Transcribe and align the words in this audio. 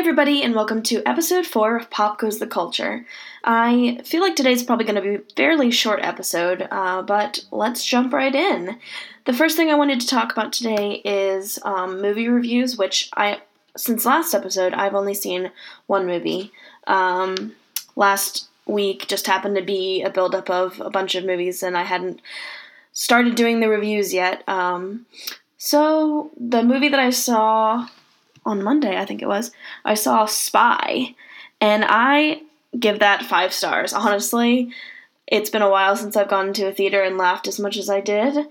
everybody, 0.00 0.42
and 0.42 0.54
welcome 0.54 0.82
to 0.82 1.06
episode 1.06 1.44
4 1.44 1.76
of 1.76 1.90
Pop 1.90 2.18
Goes 2.18 2.38
the 2.38 2.46
Culture. 2.46 3.04
I 3.44 4.00
feel 4.02 4.22
like 4.22 4.34
today's 4.34 4.62
probably 4.62 4.86
going 4.86 4.94
to 4.94 5.02
be 5.02 5.16
a 5.16 5.34
fairly 5.36 5.70
short 5.70 6.00
episode, 6.00 6.66
uh, 6.70 7.02
but 7.02 7.44
let's 7.50 7.84
jump 7.84 8.14
right 8.14 8.34
in. 8.34 8.78
The 9.26 9.34
first 9.34 9.58
thing 9.58 9.68
I 9.68 9.74
wanted 9.74 10.00
to 10.00 10.06
talk 10.06 10.32
about 10.32 10.54
today 10.54 11.02
is 11.04 11.58
um, 11.66 12.00
movie 12.00 12.28
reviews, 12.28 12.78
which 12.78 13.10
I, 13.14 13.42
since 13.76 14.06
last 14.06 14.32
episode, 14.32 14.72
I've 14.72 14.94
only 14.94 15.12
seen 15.12 15.52
one 15.86 16.06
movie. 16.06 16.50
Um, 16.86 17.54
last 17.94 18.48
week 18.64 19.06
just 19.06 19.26
happened 19.26 19.56
to 19.56 19.62
be 19.62 20.00
a 20.00 20.08
buildup 20.08 20.48
of 20.48 20.80
a 20.80 20.88
bunch 20.88 21.14
of 21.14 21.26
movies, 21.26 21.62
and 21.62 21.76
I 21.76 21.82
hadn't 21.82 22.22
started 22.94 23.34
doing 23.34 23.60
the 23.60 23.68
reviews 23.68 24.14
yet. 24.14 24.48
Um, 24.48 25.04
so, 25.58 26.30
the 26.38 26.62
movie 26.62 26.88
that 26.88 27.00
I 27.00 27.10
saw 27.10 27.86
on 28.44 28.62
Monday, 28.62 28.96
I 28.96 29.04
think 29.04 29.22
it 29.22 29.28
was, 29.28 29.50
I 29.84 29.94
saw 29.94 30.26
Spy, 30.26 31.14
and 31.60 31.84
I 31.86 32.42
give 32.78 33.00
that 33.00 33.24
five 33.24 33.52
stars. 33.52 33.92
Honestly, 33.92 34.70
it's 35.26 35.50
been 35.50 35.62
a 35.62 35.70
while 35.70 35.96
since 35.96 36.16
I've 36.16 36.28
gone 36.28 36.52
to 36.54 36.68
a 36.68 36.72
theater 36.72 37.02
and 37.02 37.18
laughed 37.18 37.48
as 37.48 37.58
much 37.58 37.76
as 37.76 37.88
I 37.88 38.00
did. 38.00 38.46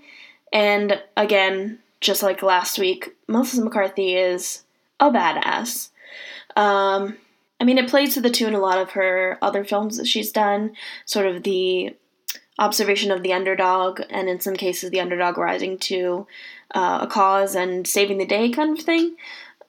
And 0.52 1.00
again, 1.16 1.78
just 2.00 2.22
like 2.22 2.42
last 2.42 2.78
week, 2.78 3.16
Melissa 3.28 3.62
McCarthy 3.62 4.14
is 4.14 4.64
a 4.98 5.10
badass. 5.10 5.90
Um, 6.56 7.16
I 7.60 7.64
mean, 7.64 7.78
it 7.78 7.88
plays 7.88 8.14
to 8.14 8.20
the 8.20 8.30
tune 8.30 8.54
a 8.54 8.60
lot 8.60 8.78
of 8.78 8.92
her 8.92 9.38
other 9.42 9.64
films 9.64 9.98
that 9.98 10.06
she's 10.06 10.32
done, 10.32 10.74
sort 11.04 11.26
of 11.26 11.42
the 11.42 11.94
observation 12.58 13.10
of 13.10 13.22
the 13.22 13.32
underdog, 13.32 14.00
and 14.10 14.28
in 14.28 14.40
some 14.40 14.56
cases, 14.56 14.90
the 14.90 15.00
underdog 15.00 15.38
rising 15.38 15.78
to 15.78 16.26
uh, 16.74 17.00
a 17.02 17.06
cause 17.06 17.54
and 17.54 17.86
saving 17.86 18.18
the 18.18 18.26
day 18.26 18.50
kind 18.50 18.78
of 18.78 18.84
thing 18.84 19.16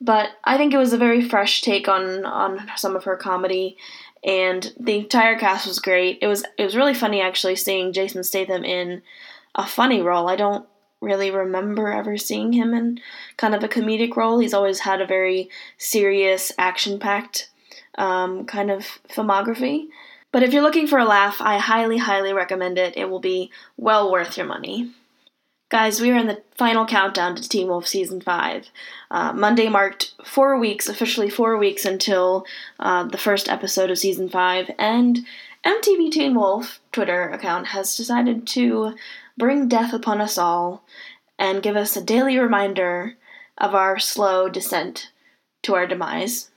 but 0.01 0.31
I 0.43 0.57
think 0.57 0.73
it 0.73 0.77
was 0.77 0.93
a 0.93 0.97
very 0.97 1.21
fresh 1.21 1.61
take 1.61 1.87
on 1.87 2.25
on 2.25 2.67
some 2.75 2.95
of 2.95 3.03
her 3.03 3.15
comedy, 3.15 3.77
and 4.23 4.73
the 4.79 4.97
entire 4.97 5.37
cast 5.37 5.67
was 5.67 5.79
great. 5.79 6.17
It 6.21 6.27
was 6.27 6.43
it 6.57 6.63
was 6.63 6.75
really 6.75 6.95
funny 6.95 7.21
actually 7.21 7.55
seeing 7.55 7.93
Jason 7.93 8.23
Statham 8.23 8.65
in 8.65 9.03
a 9.55 9.65
funny 9.65 10.01
role. 10.01 10.27
I 10.27 10.35
don't 10.35 10.65
really 11.01 11.31
remember 11.31 11.91
ever 11.91 12.17
seeing 12.17 12.53
him 12.53 12.73
in 12.73 12.99
kind 13.37 13.55
of 13.55 13.63
a 13.63 13.67
comedic 13.67 14.15
role. 14.15 14.39
He's 14.39 14.53
always 14.53 14.79
had 14.79 15.01
a 15.01 15.07
very 15.07 15.49
serious, 15.77 16.51
action 16.57 16.99
packed 16.99 17.49
um, 17.97 18.45
kind 18.45 18.71
of 18.71 18.99
filmography. 19.09 19.87
But 20.31 20.43
if 20.43 20.53
you're 20.53 20.61
looking 20.61 20.87
for 20.87 20.99
a 20.99 21.05
laugh, 21.05 21.41
I 21.41 21.57
highly, 21.57 21.97
highly 21.97 22.33
recommend 22.33 22.77
it. 22.77 22.95
It 22.95 23.09
will 23.09 23.19
be 23.19 23.51
well 23.77 24.11
worth 24.11 24.37
your 24.37 24.45
money. 24.45 24.91
Guys, 25.71 26.01
we 26.01 26.11
are 26.11 26.17
in 26.17 26.27
the 26.27 26.43
final 26.57 26.85
countdown 26.85 27.33
to 27.33 27.47
Teen 27.47 27.69
Wolf 27.69 27.87
Season 27.87 28.19
5. 28.19 28.69
Uh, 29.09 29.31
Monday 29.31 29.69
marked 29.69 30.13
four 30.25 30.59
weeks, 30.59 30.89
officially 30.89 31.29
four 31.29 31.55
weeks 31.55 31.85
until 31.85 32.45
uh, 32.77 33.05
the 33.05 33.17
first 33.17 33.47
episode 33.47 33.89
of 33.89 33.97
Season 33.97 34.27
5, 34.27 34.69
and 34.77 35.19
MTV 35.65 36.11
Teen 36.11 36.35
Wolf 36.35 36.81
Twitter 36.91 37.29
account 37.29 37.67
has 37.67 37.95
decided 37.95 38.45
to 38.47 38.95
bring 39.37 39.69
death 39.69 39.93
upon 39.93 40.19
us 40.19 40.37
all 40.37 40.83
and 41.39 41.63
give 41.63 41.77
us 41.77 41.95
a 41.95 42.03
daily 42.03 42.37
reminder 42.37 43.15
of 43.57 43.73
our 43.73 43.97
slow 43.97 44.49
descent 44.49 45.09
to 45.61 45.73
our 45.73 45.87
demise, 45.87 46.49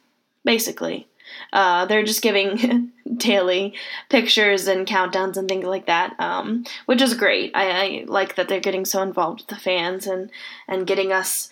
basically. 0.45 1.07
Uh, 1.53 1.87
they're 1.87 2.03
just 2.03 2.21
giving 2.21 2.91
daily 3.17 3.75
pictures 4.09 4.67
and 4.67 4.87
countdowns 4.87 5.37
and 5.37 5.49
things 5.49 5.67
like 5.67 5.87
that, 5.87 6.19
um, 6.19 6.65
which 6.87 7.03
is 7.03 7.15
great. 7.15 7.51
I, 7.55 7.71
I, 7.71 8.05
like 8.07 8.37
that 8.37 8.49
they're 8.49 8.61
getting 8.61 8.85
so 8.85 9.03
involved 9.03 9.41
with 9.41 9.49
the 9.49 9.57
fans 9.57 10.07
and 10.07 10.31
and 10.67 10.87
getting 10.87 11.13
us 11.13 11.51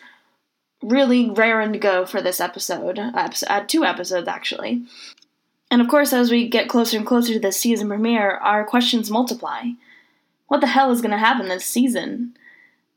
really 0.82 1.30
raring 1.30 1.72
to 1.72 1.78
go 1.78 2.04
for 2.06 2.20
this 2.20 2.40
episode. 2.40 2.98
uh, 2.98 3.64
two 3.66 3.84
episodes 3.84 4.28
actually. 4.28 4.82
And 5.70 5.80
of 5.80 5.88
course, 5.88 6.12
as 6.12 6.30
we 6.30 6.48
get 6.48 6.68
closer 6.68 6.96
and 6.96 7.06
closer 7.06 7.32
to 7.34 7.40
the 7.40 7.52
season 7.52 7.88
premiere, 7.88 8.32
our 8.32 8.64
questions 8.64 9.10
multiply. 9.10 9.70
What 10.48 10.60
the 10.60 10.66
hell 10.66 10.90
is 10.90 11.00
going 11.00 11.12
to 11.12 11.18
happen 11.18 11.48
this 11.48 11.64
season? 11.64 12.36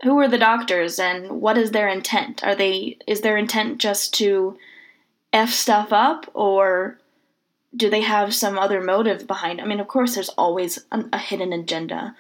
Who 0.03 0.19
are 0.19 0.28
the 0.28 0.38
doctors 0.38 1.00
and 1.00 1.41
what 1.41 1.58
is 1.58 1.72
their 1.72 1.88
intent? 1.88 2.44
Are 2.44 2.56
they 2.56 2.97
is 3.08 3.22
their 3.22 3.38
intent 3.38 3.78
just 3.78 4.13
to 4.16 4.58
f 5.31 5.52
stuff 5.52 5.94
up 5.94 6.29
or 6.34 6.97
do 7.75 7.90
they 7.90 8.02
have 8.02 8.34
some 8.34 8.58
other 8.58 8.81
motive 8.81 9.28
behind? 9.28 9.59
I 9.59 9.66
mean, 9.66 9.80
of 9.80 9.88
course, 9.88 10.16
there's 10.16 10.30
always 10.30 10.86
a, 10.91 11.03
a 11.13 11.18
hidden 11.18 11.53
agenda. 11.53 12.16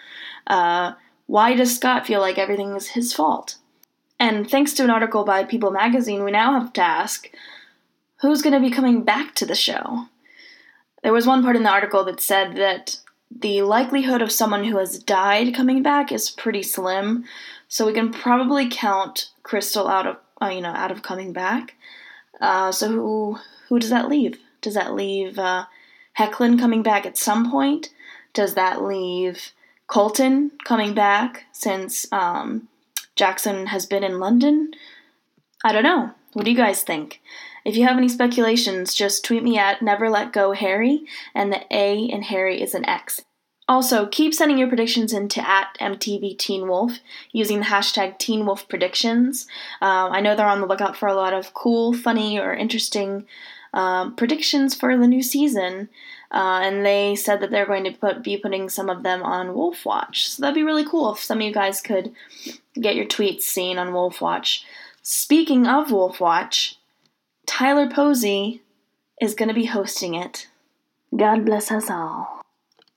Uh, 0.47 0.93
why 1.27 1.55
does 1.55 1.75
Scott 1.75 2.05
feel 2.05 2.19
like 2.19 2.37
everything 2.37 2.75
is 2.75 2.89
his 2.89 3.13
fault? 3.13 3.57
And 4.19 4.49
thanks 4.49 4.73
to 4.73 4.83
an 4.83 4.89
article 4.89 5.23
by 5.23 5.43
People 5.43 5.71
magazine, 5.71 6.23
we 6.23 6.31
now 6.31 6.59
have 6.59 6.73
to 6.73 6.81
ask 6.81 7.29
who's 8.21 8.41
going 8.41 8.53
to 8.53 8.59
be 8.59 8.73
coming 8.73 9.03
back 9.03 9.35
to 9.35 9.45
the 9.45 9.55
show? 9.55 10.07
There 11.03 11.13
was 11.13 11.27
one 11.27 11.43
part 11.43 11.55
in 11.55 11.63
the 11.63 11.69
article 11.69 12.03
that 12.05 12.21
said 12.21 12.55
that 12.55 12.97
the 13.29 13.61
likelihood 13.61 14.21
of 14.21 14.31
someone 14.31 14.63
who 14.63 14.77
has 14.77 14.99
died 14.99 15.53
coming 15.53 15.83
back 15.83 16.11
is 16.11 16.31
pretty 16.31 16.63
slim, 16.63 17.25
so 17.67 17.85
we 17.85 17.93
can 17.93 18.11
probably 18.11 18.69
count 18.69 19.31
Crystal 19.43 19.87
out 19.87 20.07
of 20.07 20.17
uh, 20.41 20.47
you 20.47 20.61
know 20.61 20.69
out 20.69 20.91
of 20.91 21.03
coming 21.03 21.33
back. 21.33 21.75
Uh, 22.39 22.71
so 22.71 22.89
who 22.89 23.37
who 23.69 23.79
does 23.79 23.89
that 23.89 24.09
leave? 24.09 24.39
Does 24.65 24.73
that 24.73 24.95
leave 24.95 25.37
uh, 25.37 25.67
Hoechlin 26.17 26.57
coming 26.57 26.81
back 26.81 27.05
at 27.05 27.19
some 27.19 27.51
point? 27.51 27.91
Does 28.33 28.55
that 28.55 28.81
leave 28.81 29.51
Colton 29.85 30.53
coming 30.63 30.95
back 30.95 31.45
since 31.51 32.11
um, 32.11 32.67
Jackson 33.15 33.67
has 33.67 33.85
been 33.85 34.03
in 34.03 34.19
London? 34.19 34.71
I 35.63 35.71
don't 35.71 35.83
know. 35.83 36.15
What 36.33 36.45
do 36.45 36.51
you 36.51 36.57
guys 36.57 36.81
think? 36.81 37.21
If 37.63 37.77
you 37.77 37.85
have 37.85 37.97
any 37.97 38.09
speculations, 38.09 38.95
just 38.95 39.23
tweet 39.23 39.43
me 39.43 39.59
at 39.59 39.83
Never 39.83 40.09
Let 40.09 40.33
Go 40.33 40.53
Harry, 40.53 41.05
and 41.35 41.53
the 41.53 41.61
A 41.69 41.95
in 41.95 42.23
Harry 42.23 42.59
is 42.59 42.73
an 42.73 42.89
X. 42.89 43.21
Also, 43.67 44.07
keep 44.07 44.33
sending 44.33 44.57
your 44.57 44.67
predictions 44.67 45.13
into 45.13 45.47
at 45.47 45.77
MTV 45.79 46.39
Teen 46.39 46.67
Wolf 46.67 46.93
using 47.31 47.59
the 47.59 47.65
hashtag 47.65 48.17
Teen 48.17 48.47
Wolf 48.47 48.67
Predictions. 48.67 49.45
Uh, 49.79 50.09
I 50.09 50.21
know 50.21 50.35
they're 50.35 50.47
on 50.47 50.61
the 50.61 50.67
lookout 50.67 50.97
for 50.97 51.07
a 51.07 51.15
lot 51.15 51.33
of 51.33 51.53
cool, 51.53 51.93
funny, 51.93 52.39
or 52.39 52.51
interesting 52.51 53.27
uh, 53.75 54.09
predictions 54.11 54.73
for 54.73 54.97
the 54.97 55.07
new 55.07 55.21
season. 55.21 55.89
Uh, 56.31 56.61
and 56.63 56.85
they 56.85 57.15
said 57.15 57.39
that 57.39 57.51
they're 57.51 57.67
going 57.67 57.83
to 57.83 57.91
put, 57.91 58.23
be 58.23 58.35
putting 58.35 58.67
some 58.67 58.89
of 58.89 59.03
them 59.03 59.21
on 59.21 59.53
Wolf 59.53 59.85
Watch. 59.85 60.29
So 60.29 60.41
that'd 60.41 60.55
be 60.55 60.63
really 60.63 60.85
cool 60.85 61.13
if 61.13 61.19
some 61.19 61.37
of 61.37 61.43
you 61.43 61.53
guys 61.53 61.81
could 61.81 62.11
get 62.73 62.95
your 62.95 63.05
tweets 63.05 63.41
seen 63.41 63.77
on 63.77 63.93
Wolf 63.93 64.21
Watch. 64.21 64.65
Speaking 65.03 65.67
of 65.67 65.91
Wolf 65.91 66.19
Watch, 66.19 66.77
Tyler 67.45 67.87
Posey 67.87 68.63
is 69.21 69.35
going 69.35 69.49
to 69.49 69.53
be 69.53 69.65
hosting 69.65 70.15
it. 70.15 70.47
God 71.15 71.45
bless 71.45 71.71
us 71.71 71.89
all. 71.89 72.41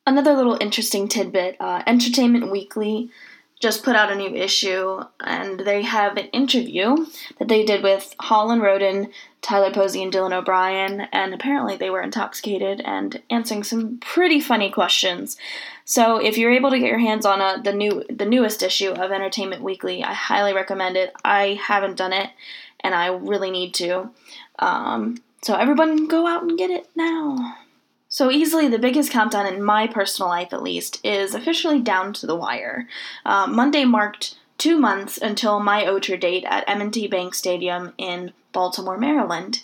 Another 0.06 0.32
little 0.32 0.56
interesting 0.60 1.06
tidbit 1.06 1.56
uh, 1.60 1.82
Entertainment 1.86 2.50
Weekly 2.50 3.10
just 3.60 3.82
put 3.82 3.96
out 3.96 4.12
a 4.12 4.14
new 4.14 4.34
issue, 4.34 5.00
and 5.20 5.60
they 5.60 5.82
have 5.82 6.16
an 6.16 6.26
interview 6.26 7.06
that 7.38 7.48
they 7.48 7.64
did 7.64 7.82
with 7.82 8.14
Holland 8.20 8.62
Roden, 8.62 9.10
Tyler 9.42 9.72
Posey, 9.72 10.02
and 10.02 10.12
Dylan 10.12 10.32
O'Brien, 10.32 11.02
and 11.12 11.34
apparently 11.34 11.76
they 11.76 11.90
were 11.90 12.00
intoxicated 12.02 12.80
and 12.84 13.20
answering 13.30 13.64
some 13.64 13.98
pretty 13.98 14.40
funny 14.40 14.70
questions. 14.70 15.36
So 15.84 16.18
if 16.18 16.38
you're 16.38 16.52
able 16.52 16.70
to 16.70 16.78
get 16.78 16.88
your 16.88 16.98
hands 16.98 17.26
on 17.26 17.40
a, 17.40 17.60
the 17.62 17.72
new 17.72 18.04
the 18.08 18.26
newest 18.26 18.62
issue 18.62 18.90
of 18.90 19.10
Entertainment 19.10 19.62
Weekly, 19.62 20.04
I 20.04 20.12
highly 20.12 20.52
recommend 20.52 20.96
it. 20.96 21.12
I 21.24 21.58
haven't 21.60 21.96
done 21.96 22.12
it, 22.12 22.30
and 22.80 22.94
I 22.94 23.08
really 23.08 23.50
need 23.50 23.74
to. 23.74 24.10
Um, 24.58 25.18
so 25.42 25.54
everyone, 25.54 26.06
go 26.06 26.26
out 26.26 26.42
and 26.42 26.58
get 26.58 26.70
it 26.70 26.88
now. 26.94 27.56
So, 28.10 28.30
easily 28.30 28.68
the 28.68 28.78
biggest 28.78 29.12
countdown 29.12 29.46
in 29.46 29.62
my 29.62 29.86
personal 29.86 30.30
life, 30.30 30.54
at 30.54 30.62
least, 30.62 30.98
is 31.04 31.34
officially 31.34 31.78
down 31.78 32.14
to 32.14 32.26
the 32.26 32.34
wire. 32.34 32.88
Uh, 33.26 33.46
Monday 33.46 33.84
marked 33.84 34.38
two 34.56 34.78
months 34.78 35.18
until 35.18 35.60
my 35.60 35.84
OTR 35.84 36.18
date 36.18 36.44
at 36.46 36.66
M&T 36.66 37.06
Bank 37.08 37.34
Stadium 37.34 37.92
in 37.98 38.32
Baltimore, 38.52 38.96
Maryland. 38.96 39.62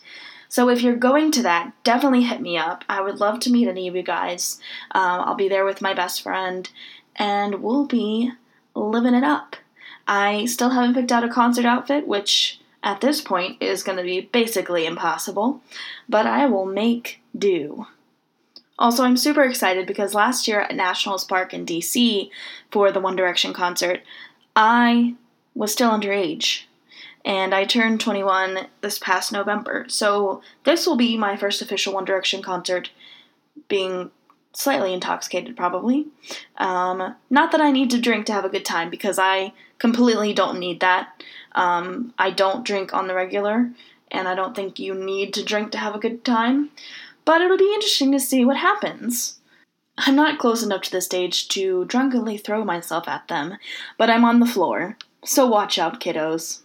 So, 0.51 0.69
if 0.69 0.83
you're 0.83 0.95
going 0.95 1.31
to 1.33 1.43
that, 1.43 1.73
definitely 1.85 2.25
hit 2.25 2.43
me 2.43 2.59
up. 2.59 2.85
I 2.87 3.01
would 3.01 3.19
love 3.19 3.41
to 3.41 3.51
meet 3.51 3.67
any 3.67 3.89
of 3.89 3.97
you 3.97 4.03
guys. 4.03 4.61
Um, 4.91 5.23
I'll 5.23 5.35
be 5.35 5.49
there 5.49 5.65
with 5.65 5.81
my 5.81 5.95
best 5.95 6.21
friend, 6.21 6.69
and 7.17 7.63
we'll 7.63 7.87
be 7.87 8.31
living 8.75 9.15
it 9.15 9.25
up. 9.25 9.57
I 10.07 10.45
still 10.45 10.69
haven't 10.69 10.95
picked 10.95 11.13
out 11.13 11.25
a 11.25 11.31
concert 11.31 11.65
outfit, 11.65 12.07
which 12.07 12.61
at 12.83 13.01
this 13.01 13.23
point 13.23 13.63
is 13.63 13.83
going 13.83 13.97
to 13.97 14.05
be 14.05 14.21
basically 14.21 14.85
impossible, 14.85 15.63
but 16.11 16.27
I 16.27 16.45
will 16.45 16.67
make 16.67 17.23
do. 17.37 17.87
Also, 18.79 19.05
I'm 19.05 19.17
super 19.17 19.43
excited 19.43 19.87
because 19.87 20.15
last 20.15 20.49
year 20.49 20.61
at 20.61 20.75
Nationals 20.75 21.25
Park 21.25 21.55
in 21.55 21.65
DC 21.65 22.31
for 22.71 22.91
the 22.91 23.01
One 23.01 23.17
Direction 23.17 23.53
concert, 23.53 24.03
I 24.57 25.15
was 25.55 25.73
still 25.73 25.91
underage 25.91 26.63
and 27.25 27.55
I 27.55 27.65
turned 27.65 28.01
21 28.01 28.67
this 28.81 28.99
past 28.99 29.33
November. 29.33 29.87
So, 29.89 30.43
this 30.65 30.87
will 30.87 30.97
be 30.97 31.17
my 31.17 31.37
first 31.37 31.63
official 31.63 31.95
One 31.95 32.05
Direction 32.05 32.43
concert 32.43 32.91
being 33.69 34.11
slightly 34.53 34.93
intoxicated, 34.93 35.57
probably. 35.57 36.07
Um, 36.59 37.15
not 37.31 37.53
that 37.53 37.61
I 37.61 37.71
need 37.71 37.91
to 37.91 38.01
drink 38.01 38.27
to 38.27 38.33
have 38.33 38.45
a 38.45 38.49
good 38.49 38.65
time 38.65 38.91
because 38.91 39.19
I 39.19 39.53
completely 39.79 40.33
don't 40.33 40.59
need 40.59 40.81
that. 40.81 41.23
Um, 41.53 42.15
I 42.19 42.31
don't 42.31 42.65
drink 42.65 42.95
on 42.95 43.07
the 43.07 43.15
regular 43.15 43.71
and 44.11 44.29
I 44.29 44.35
don't 44.35 44.55
think 44.55 44.79
you 44.79 44.95
need 44.95 45.35
to 45.35 45.45
drink 45.45 45.73
to 45.73 45.79
have 45.79 45.95
a 45.95 45.99
good 45.99 46.25
time, 46.25 46.71
but 47.25 47.41
it'll 47.41 47.59
be 47.59 47.73
interesting 47.75 48.13
to 48.13 48.21
see 48.21 48.45
what 48.45 48.57
happens. 48.57 49.41
I'm 49.97 50.17
not 50.17 50.39
close 50.39 50.63
enough 50.63 50.83
to 50.83 50.91
the 50.91 51.01
stage 51.01 51.49
to 51.49 51.85
drunkenly 51.85 52.37
throw 52.37 52.65
myself 52.65 53.07
at 53.09 53.29
them, 53.29 53.59
but 53.97 54.11
I'm 54.11 54.25
on 54.25 54.41
the 54.41 54.47
floor, 54.47 54.97
so 55.25 55.47
watch 55.47 55.79
out, 55.79 56.01
kiddos. 56.01 56.61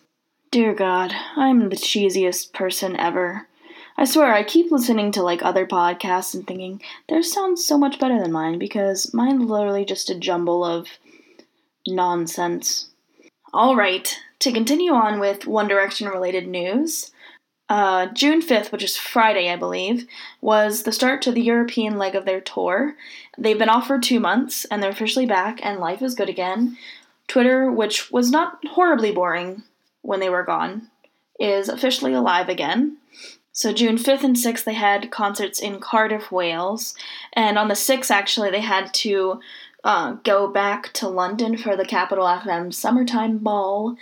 Dear 0.52 0.74
God, 0.74 1.14
I'm 1.36 1.70
the 1.70 1.76
cheesiest 1.76 2.54
person 2.54 2.96
ever. 2.96 3.48
I 3.98 4.06
swear, 4.06 4.34
I 4.34 4.44
keep 4.44 4.72
listening 4.72 5.12
to 5.12 5.22
like 5.22 5.44
other 5.44 5.68
podcasts 5.68 6.34
and 6.34 6.48
thinking 6.48 6.82
theirs 7.08 7.32
sounds 7.32 7.66
so 7.66 7.78
much 7.78 8.00
better 8.00 8.20
than 8.20 8.32
mine 8.32 8.58
because 8.58 9.14
mine's 9.14 9.50
literally 9.50 9.86
just 9.86 10.10
a 10.10 10.16
jumble 10.16 10.64
of 10.64 10.88
nonsense. 11.86 12.90
All 13.54 13.76
right, 13.76 14.18
to 14.40 14.52
continue 14.52 14.94
on 14.94 15.20
with 15.20 15.46
One 15.46 15.68
Direction 15.68 16.08
related 16.08 16.48
news, 16.48 17.12
uh, 17.70 18.08
June 18.08 18.42
5th, 18.42 18.72
which 18.72 18.84
is 18.84 18.98
Friday, 18.98 19.50
I 19.50 19.56
believe, 19.56 20.08
was 20.42 20.84
the 20.84 20.92
start 20.92 21.22
to 21.22 21.32
the 21.32 21.42
European 21.42 21.98
leg 21.98 22.16
of 22.16 22.26
their 22.26 22.42
tour. 22.42 22.96
They've 23.38 23.60
been 23.60 23.70
off 23.70 23.88
for 23.88 24.00
two 24.00 24.20
months 24.20 24.66
and 24.66 24.82
they're 24.82 24.90
officially 24.90 25.28
back, 25.28 25.60
and 25.64 25.80
life 25.80 26.02
is 26.02 26.16
good 26.16 26.30
again. 26.30 26.78
Twitter, 27.28 27.72
which 27.72 28.12
was 28.12 28.32
not 28.32 28.60
horribly 28.70 29.12
boring 29.12 29.64
when 30.02 30.20
they 30.20 30.30
were 30.30 30.44
gone, 30.44 30.90
is 31.40 31.70
officially 31.70 32.14
alive 32.14 32.50
again. 32.50 32.98
So 33.52 33.72
June 33.72 33.98
5th 33.98 34.24
and 34.24 34.36
6th, 34.36 34.64
they 34.64 34.74
had 34.74 35.12
concerts 35.12 35.60
in 35.60 35.80
Cardiff, 35.80 36.32
Wales. 36.32 36.96
And 37.34 37.60
on 37.60 37.68
the 37.68 37.76
6th, 37.76 38.10
actually, 38.10 38.50
they 38.50 38.62
had 38.62 38.94
to 38.96 39.40
uh, 39.84 40.14
go 40.24 40.48
back 40.48 40.92
to 40.94 41.08
London 41.08 41.56
for 41.56 41.76
the 41.76 41.86
Capital 41.86 42.26
FM 42.26 42.74
Summertime 42.74 43.38
Ball, 43.38 43.96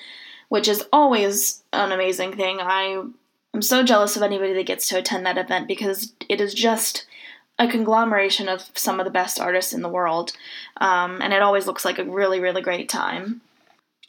which 0.48 0.68
is 0.68 0.86
always 0.94 1.64
an 1.74 1.92
amazing 1.92 2.34
thing. 2.36 2.60
I 2.62 3.04
am 3.58 3.62
so 3.62 3.84
jealous 3.84 4.16
of 4.16 4.24
anybody 4.24 4.54
that 4.54 4.68
gets 4.68 4.88
to 4.88 4.98
attend 4.98 5.26
that 5.26 5.38
event 5.38 5.68
because 5.68 6.14
it 6.30 6.40
is 6.40 6.54
just 6.54 7.06
a 7.60 7.68
conglomeration 7.68 8.48
of 8.48 8.70
some 8.76 9.00
of 9.00 9.06
the 9.06 9.12
best 9.12 9.40
artists 9.40 9.74
in 9.74 9.82
the 9.82 9.90
world. 9.90 10.32
Um, 10.80 11.22
and 11.22 11.34
it 11.34 11.42
always 11.42 11.66
looks 11.66 11.84
like 11.84 11.98
a 11.98 12.04
really, 12.04 12.40
really 12.40 12.62
great 12.62 12.88
time. 12.88 13.42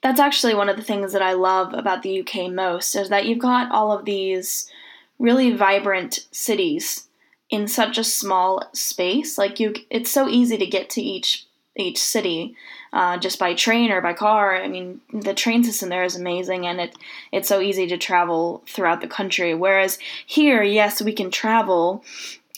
That's 0.03 0.21
actually 0.21 0.55
one 0.55 0.69
of 0.69 0.77
the 0.77 0.83
things 0.83 1.13
that 1.15 1.23
I 1.23 1.33
love 1.33 1.73
about 1.73 2.03
the 2.03 2.21
UK 2.21 2.53
most 2.53 2.95
is 2.95 3.09
that 3.09 3.25
you've 3.27 3.39
got 3.39 3.73
all 3.73 3.91
of 3.91 4.05
these 4.05 4.71
really 5.19 5.51
vibrant 5.53 6.27
cities 6.31 7.09
in 7.49 7.67
such 7.67 7.97
a 7.97 8.05
small 8.05 8.69
space. 8.75 9.39
Like 9.39 9.59
you, 9.59 9.75
it's 9.89 10.11
so 10.11 10.29
easy 10.29 10.59
to 10.59 10.67
get 10.67 10.91
to 10.91 11.03
each 11.03 11.47
each 11.75 11.99
city 11.99 12.57
uh, 12.93 13.19
just 13.19 13.39
by 13.39 13.55
train 13.55 13.91
or 13.91 14.01
by 14.01 14.13
car. 14.13 14.57
I 14.57 14.69
mean, 14.69 15.01
the 15.13 15.35
train 15.35 15.65
system 15.65 15.89
there 15.89 16.05
is 16.05 16.17
amazing, 16.17 16.67
and 16.67 16.81
it 16.81 16.97
it's 17.33 17.49
so 17.49 17.61
easy 17.61 17.87
to 17.89 17.99
travel 17.99 18.63
throughout 18.67 19.01
the 19.01 19.09
country. 19.09 19.55
Whereas 19.55 19.99
here, 20.27 20.63
yes, 20.63 21.03
we 21.03 21.13
can 21.13 21.31
travel, 21.31 22.05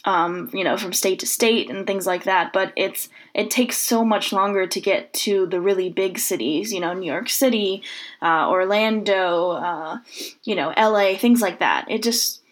um, 0.04 0.50
you 0.52 0.64
know, 0.64 0.76
from 0.76 0.92
state 0.92 1.18
to 1.20 1.26
state 1.26 1.70
and 1.70 1.86
things 1.86 2.06
like 2.06 2.24
that. 2.24 2.52
But 2.52 2.72
it's 2.76 3.08
it 3.34 3.50
takes 3.50 3.76
so 3.76 4.04
much 4.04 4.32
longer 4.32 4.66
to 4.66 4.80
get 4.80 5.12
to 5.14 5.46
the 5.46 5.60
really 5.60 5.88
big 5.88 6.18
cities. 6.18 6.72
You 6.72 6.80
know, 6.80 6.92
New 6.92 7.10
York 7.10 7.28
City, 7.28 7.82
uh, 8.22 8.48
Orlando, 8.48 9.52
uh, 9.52 9.98
you 10.44 10.54
know, 10.54 10.72
L.A., 10.76 11.16
things 11.16 11.40
like 11.40 11.58
that. 11.58 11.90
It 11.90 12.02
just 12.02 12.42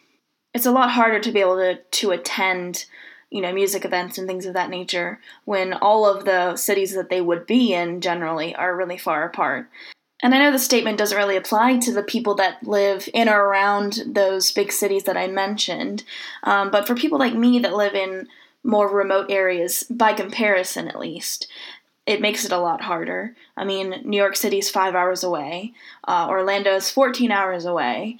it's 0.54 0.66
a 0.66 0.72
lot 0.72 0.90
harder 0.90 1.20
to 1.20 1.32
be 1.32 1.40
able 1.40 1.56
to 1.56 1.76
to 1.76 2.10
attend 2.10 2.86
you 3.30 3.40
know 3.40 3.52
music 3.52 3.84
events 3.84 4.18
and 4.18 4.26
things 4.26 4.46
of 4.46 4.54
that 4.54 4.70
nature 4.70 5.20
when 5.44 5.72
all 5.74 6.06
of 6.06 6.24
the 6.24 6.56
cities 6.56 6.94
that 6.94 7.10
they 7.10 7.20
would 7.20 7.46
be 7.46 7.74
in 7.74 8.00
generally 8.00 8.54
are 8.54 8.76
really 8.76 8.98
far 8.98 9.24
apart. 9.24 9.68
And 10.22 10.34
i 10.34 10.38
know 10.38 10.50
the 10.50 10.58
statement 10.58 10.98
doesn't 10.98 11.16
really 11.16 11.36
apply 11.36 11.78
to 11.78 11.92
the 11.92 12.02
people 12.02 12.34
that 12.36 12.66
live 12.66 13.08
in 13.14 13.28
or 13.28 13.44
around 13.44 14.02
those 14.06 14.50
big 14.50 14.72
cities 14.72 15.04
that 15.04 15.16
i 15.16 15.28
mentioned 15.28 16.02
um, 16.42 16.70
but 16.70 16.86
for 16.86 16.96
people 16.96 17.18
like 17.18 17.34
me 17.34 17.60
that 17.60 17.76
live 17.76 17.94
in 17.94 18.26
more 18.64 18.88
remote 18.88 19.30
areas 19.30 19.84
by 19.84 20.12
comparison 20.12 20.88
at 20.88 20.98
least 20.98 21.46
it 22.04 22.22
makes 22.22 22.46
it 22.46 22.52
a 22.52 22.58
lot 22.58 22.80
harder. 22.80 23.36
I 23.56 23.64
mean 23.64 24.02
new 24.04 24.16
york 24.16 24.34
city's 24.34 24.68
five 24.68 24.96
hours 24.96 25.22
away 25.22 25.72
uh, 26.08 26.26
orlando 26.28 26.74
is 26.74 26.90
14 26.90 27.30
hours 27.30 27.64
away 27.64 28.18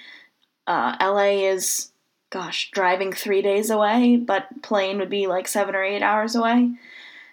uh, 0.68 0.94
la 1.00 1.22
is 1.22 1.90
gosh, 2.30 2.70
driving 2.70 3.12
three 3.12 3.42
days 3.42 3.70
away, 3.70 4.16
but 4.16 4.62
plane 4.62 4.98
would 4.98 5.10
be 5.10 5.26
like 5.26 5.48
seven 5.48 5.74
or 5.74 5.82
eight 5.82 6.02
hours 6.02 6.34
away. 6.34 6.70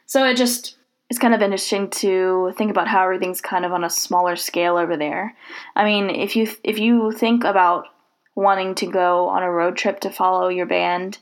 So 0.06 0.26
it 0.26 0.38
just 0.38 0.78
it's 1.10 1.20
kind 1.20 1.36
of 1.36 1.42
interesting 1.42 1.90
to 1.92 2.54
think 2.58 2.72
about 2.72 2.88
how 2.88 3.04
everything's 3.04 3.42
kind 3.42 3.64
of 3.64 3.72
on 3.72 3.84
a 3.84 3.90
smaller 3.90 4.36
scale 4.36 4.78
over 4.78 4.98
there. 4.98 5.36
I 5.76 5.86
mean, 5.86 6.10
if 6.10 6.36
you 6.36 6.48
if 6.64 6.80
you 6.80 7.12
think 7.12 7.44
about 7.44 7.88
wanting 8.36 8.76
to 8.76 8.88
go 8.88 9.28
on 9.28 9.44
a 9.44 9.52
road 9.52 9.78
trip 9.78 10.00
to 10.02 10.10
follow 10.10 10.50
your 10.50 10.66
band 10.66 11.20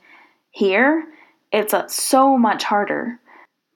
here, 0.52 1.06
it's 1.52 1.74
a, 1.74 1.86
so 1.88 2.38
much 2.38 2.64
harder. 2.64 3.20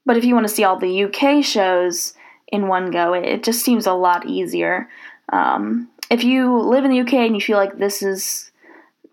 But 0.05 0.17
if 0.17 0.25
you 0.25 0.33
want 0.33 0.47
to 0.47 0.53
see 0.53 0.63
all 0.63 0.79
the 0.79 1.03
UK 1.03 1.43
shows 1.43 2.13
in 2.47 2.67
one 2.67 2.91
go, 2.91 3.13
it, 3.13 3.25
it 3.25 3.43
just 3.43 3.63
seems 3.63 3.85
a 3.85 3.93
lot 3.93 4.25
easier. 4.25 4.89
Um, 5.33 5.89
if 6.09 6.23
you 6.23 6.57
live 6.57 6.85
in 6.85 6.91
the 6.91 7.01
UK 7.01 7.13
and 7.13 7.35
you 7.35 7.41
feel 7.41 7.57
like 7.57 7.77
this 7.77 8.01
is 8.01 8.46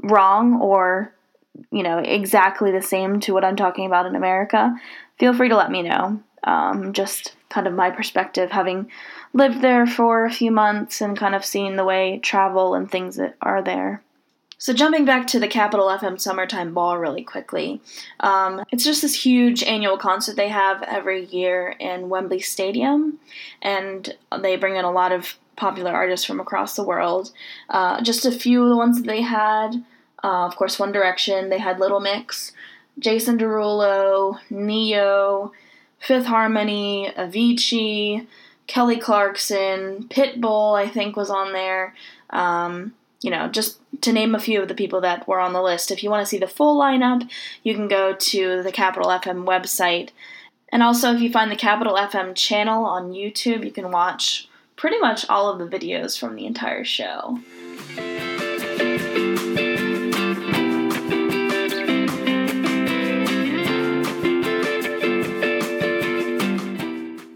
wrong 0.05 0.61
or 0.61 1.13
you 1.71 1.83
know 1.83 1.99
exactly 1.99 2.71
the 2.71 2.83
same 2.83 3.21
to 3.21 3.33
what 3.33 3.45
I'm 3.45 3.57
talking 3.57 3.87
about 3.87 4.07
in 4.07 4.17
America, 4.17 4.75
feel 5.19 5.35
free 5.35 5.49
to 5.49 5.57
let 5.57 5.71
me 5.71 5.83
know. 5.83 6.21
Um, 6.45 6.93
just 6.93 7.35
kind 7.49 7.67
of 7.67 7.73
my 7.73 7.91
perspective, 7.91 8.51
having 8.51 8.91
lived 9.33 9.63
there 9.63 9.87
for 9.87 10.25
a 10.25 10.33
few 10.33 10.51
months 10.51 11.01
and 11.01 11.17
kind 11.17 11.35
of 11.35 11.45
seeing 11.45 11.77
the 11.77 11.85
way 11.85 12.19
travel 12.23 12.75
and 12.75 12.91
things 12.91 13.17
that 13.17 13.37
are 13.41 13.63
there. 13.63 14.03
So, 14.59 14.73
jumping 14.73 15.05
back 15.05 15.27
to 15.29 15.39
the 15.39 15.49
Capital 15.49 15.89
FM 15.89 16.19
Summertime 16.19 16.73
Ball 16.73 16.97
really 16.97 17.23
quickly, 17.23 17.83
um, 18.21 18.65
it's 18.71 18.85
just 18.85 19.03
this 19.03 19.25
huge 19.25 19.63
annual 19.63 19.99
concert 19.99 20.37
they 20.37 20.49
have 20.49 20.83
every 20.85 21.27
year 21.27 21.75
in 21.79 22.09
Wembley 22.09 22.41
Stadium, 22.41 23.19
and 23.61 24.17
they 24.41 24.57
bring 24.57 24.77
in 24.77 24.85
a 24.85 24.91
lot 24.91 25.13
of 25.13 25.37
popular 25.57 25.93
artists 25.93 26.25
from 26.25 26.41
across 26.41 26.77
the 26.77 26.85
world. 26.85 27.31
Uh, 27.69 28.03
just 28.03 28.25
a 28.25 28.33
few 28.33 28.63
of 28.63 28.69
the 28.69 28.77
ones 28.77 28.97
that 28.97 29.07
they 29.07 29.23
had, 29.23 29.85
uh, 30.25 30.47
of 30.47 30.57
course, 30.57 30.79
One 30.79 30.91
Direction. 30.91 31.51
They 31.51 31.59
had 31.59 31.79
Little 31.79 32.01
Mix, 32.01 32.53
Jason 32.99 33.37
Derulo, 33.39 34.39
Ne-Yo, 34.49 35.53
Fifth 36.01 36.25
Harmony, 36.25 37.13
Avicii, 37.15 38.27
Kelly 38.67 38.97
Clarkson, 38.97 40.07
Pitbull. 40.09 40.79
I 40.79 40.89
think 40.89 41.15
was 41.15 41.29
on 41.29 41.53
there. 41.53 41.95
Um, 42.31 42.95
you 43.21 43.31
know, 43.31 43.49
just 43.49 43.81
to 44.01 44.13
name 44.13 44.35
a 44.35 44.41
few 44.41 44.63
of 44.63 44.69
the 44.69 44.75
people 44.75 45.03
that 45.03 45.29
were 45.29 45.41
on 45.41 45.53
the 45.53 45.63
list. 45.63 45.91
If 45.91 46.03
you 46.03 46.09
want 46.09 46.23
to 46.23 46.27
see 46.27 46.39
the 46.39 46.49
full 46.49 46.79
lineup, 46.81 47.29
you 47.63 47.75
can 47.75 47.87
go 47.87 48.15
to 48.15 48.63
the 48.63 48.73
Capital 48.73 49.11
FM 49.11 49.45
website. 49.45 50.11
And 50.71 50.83
also, 50.83 51.15
if 51.15 51.21
you 51.21 51.31
find 51.31 51.51
the 51.51 51.57
Capital 51.57 51.97
FM 51.97 52.35
channel 52.35 52.85
on 52.85 53.13
YouTube, 53.13 53.65
you 53.65 53.73
can 53.73 53.91
watch 53.91 54.49
pretty 54.77 54.99
much 54.99 55.29
all 55.29 55.51
of 55.51 55.59
the 55.59 55.79
videos 55.79 56.19
from 56.19 56.35
the 56.35 56.47
entire 56.47 56.85
show. 56.85 57.39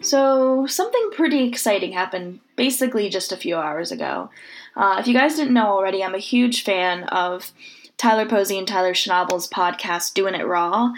So, 0.09 0.67
something 0.67 1.11
pretty 1.13 1.47
exciting 1.47 1.93
happened 1.93 2.41
basically 2.57 3.11
just 3.11 3.31
a 3.31 3.37
few 3.37 3.57
hours 3.57 3.93
ago. 3.93 4.31
Uh, 4.75 4.97
if 4.99 5.07
you 5.07 5.13
guys 5.13 5.37
didn't 5.37 5.53
know 5.53 5.67
already, 5.67 6.03
I'm 6.03 6.15
a 6.15 6.19
huge 6.19 6.65
fan 6.65 7.05
of 7.05 7.53
Tyler 7.99 8.27
Posey 8.27 8.57
and 8.57 8.67
Tyler 8.67 8.95
Schnabel's 8.95 9.49
podcast, 9.49 10.15
Doing 10.15 10.35
It 10.35 10.47
Raw. 10.47 10.95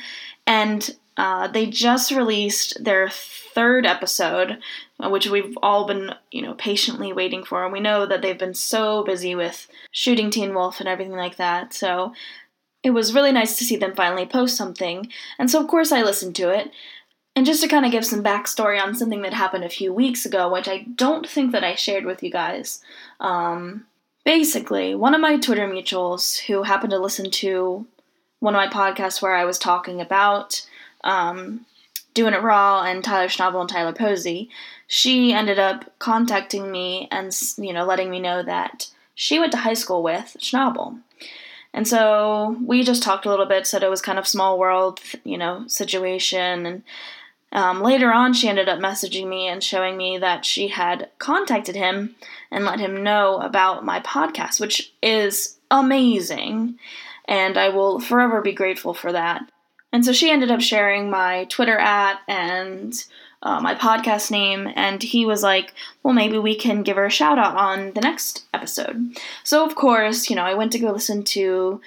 And 0.47 0.97
uh, 1.17 1.49
they 1.49 1.67
just 1.67 2.12
released 2.12 2.85
their 2.85 3.09
third 3.11 3.85
episode, 3.85 4.59
which 5.00 5.29
we've 5.29 5.59
all 5.61 5.88
been, 5.88 6.14
you 6.31 6.43
know, 6.43 6.55
patiently 6.55 7.12
waiting 7.12 7.43
for. 7.43 7.64
And 7.64 7.73
we 7.73 7.81
know 7.81 8.07
that 8.07 8.23
they've 8.23 8.38
been 8.38 8.55
so 8.55 9.02
busy 9.02 9.35
with 9.35 9.67
shooting 9.90 10.31
Teen 10.31 10.55
Wolf 10.55 10.79
and 10.79 10.88
everything 10.88 11.17
like 11.17 11.35
that. 11.35 11.75
So 11.75 12.12
it 12.85 12.90
was 12.90 13.12
really 13.12 13.33
nice 13.33 13.59
to 13.59 13.64
see 13.64 13.76
them 13.76 13.95
finally 13.95 14.25
post 14.25 14.57
something. 14.57 15.11
And 15.37 15.50
so, 15.50 15.61
of 15.61 15.67
course, 15.67 15.90
I 15.90 16.02
listened 16.02 16.37
to 16.37 16.50
it. 16.50 16.71
And 17.37 17.47
just 17.47 17.63
to 17.63 17.69
kind 17.69 17.87
of 17.87 17.93
give 17.93 18.05
some 18.05 18.25
backstory 18.25 18.83
on 18.83 18.95
something 18.95 19.23
that 19.23 19.33
happened 19.33 19.65
a 19.65 19.69
few 19.69 19.93
weeks 19.93 20.27
ago, 20.27 20.53
which 20.53 20.69
I 20.69 20.87
don't 20.95 21.29
think 21.29 21.53
that 21.53 21.65
I 21.65 21.75
shared 21.75 22.05
with 22.05 22.23
you 22.23 22.31
guys. 22.31 22.83
Um, 23.21 23.87
basically, 24.25 24.95
one 24.95 25.15
of 25.15 25.21
my 25.21 25.39
Twitter 25.39 25.69
mutuals 25.69 26.41
who 26.41 26.65
happened 26.65 26.91
to 26.91 26.99
listen 26.99 27.31
to 27.31 27.87
one 28.41 28.55
of 28.55 28.59
my 28.59 28.69
podcasts 28.69 29.23
where 29.23 29.35
I 29.35 29.45
was 29.45 29.59
talking 29.59 30.01
about 30.01 30.67
um, 31.05 31.67
doing 32.15 32.35
it 32.35 32.43
raw 32.43 32.83
and 32.83 33.05
Tyler 33.05 33.29
Schnabel 33.29 33.61
and 33.61 33.69
Tyler 33.69 33.93
Posey, 33.93 34.51
she 34.87 35.33
ended 35.33 35.59
up 35.59 35.93
contacting 35.99 36.71
me 36.71 37.07
and 37.11 37.33
you 37.59 37.73
know 37.73 37.85
letting 37.85 38.11
me 38.11 38.19
know 38.19 38.43
that 38.43 38.89
she 39.15 39.39
went 39.39 39.53
to 39.53 39.59
high 39.59 39.75
school 39.75 40.03
with 40.03 40.37
Schnabel. 40.39 40.99
And 41.73 41.87
so 41.87 42.57
we 42.65 42.83
just 42.83 43.03
talked 43.03 43.27
a 43.27 43.31
little 43.31 43.47
bit, 43.47 43.67
said 43.67 43.83
it 43.83 43.91
was 43.91 44.03
kind 44.03 44.19
of 44.19 44.27
small 44.27 44.59
world, 44.59 45.01
you 45.23 45.39
know, 45.39 45.65
situation 45.69 46.67
and 46.67 46.83
Um, 47.52 47.83
later 47.83 48.12
on, 48.12 48.33
she 48.33 48.49
ended 48.49 48.69
up 48.69 48.78
messaging 48.78 49.26
me 49.26 49.49
and 49.49 49.62
showing 49.62 49.97
me 49.97 50.19
that 50.19 50.45
she 50.45 50.69
had 50.69 51.11
contacted 51.19 51.75
him 51.75 52.14
and 52.50 52.64
let 52.64 52.80
him 52.80 53.02
know 53.02 53.38
about 53.38 53.85
my 53.85 54.00
podcast, 54.00 54.61
which 54.61 54.92
is 55.02 55.57
amazing. 55.71 56.78
And 57.26 57.59
I 57.59 57.69
will 57.69 58.00
forever 58.00 58.40
be 58.40 58.52
grateful 58.52 58.95
for 58.95 59.12
that. 59.12 59.50
And 59.92 60.04
so 60.04 60.12
she 60.12 60.30
ended 60.30 60.50
up 60.50 60.61
sharing 60.61 61.11
my 61.11 61.47
Twitter 61.47 61.76
at 61.76 62.21
and 62.28 62.95
uh, 63.42 63.61
my 63.61 63.75
podcast 63.75 64.30
name, 64.30 64.71
and 64.76 65.02
he 65.02 65.25
was 65.25 65.42
like, 65.42 65.73
Well, 66.02 66.14
maybe 66.14 66.38
we 66.38 66.54
can 66.54 66.83
give 66.83 66.97
her 66.97 67.07
a 67.07 67.11
shout 67.11 67.38
out 67.38 67.57
on 67.57 67.92
the 67.92 68.00
next 68.00 68.45
episode. 68.52 69.16
So, 69.45 69.64
of 69.64 69.75
course, 69.75 70.28
you 70.28 70.37
know, 70.37 70.45
I 70.45 70.54
went 70.54 70.73
to 70.73 70.78
go 70.78 70.92
listen 70.92 71.25
to 71.25 71.80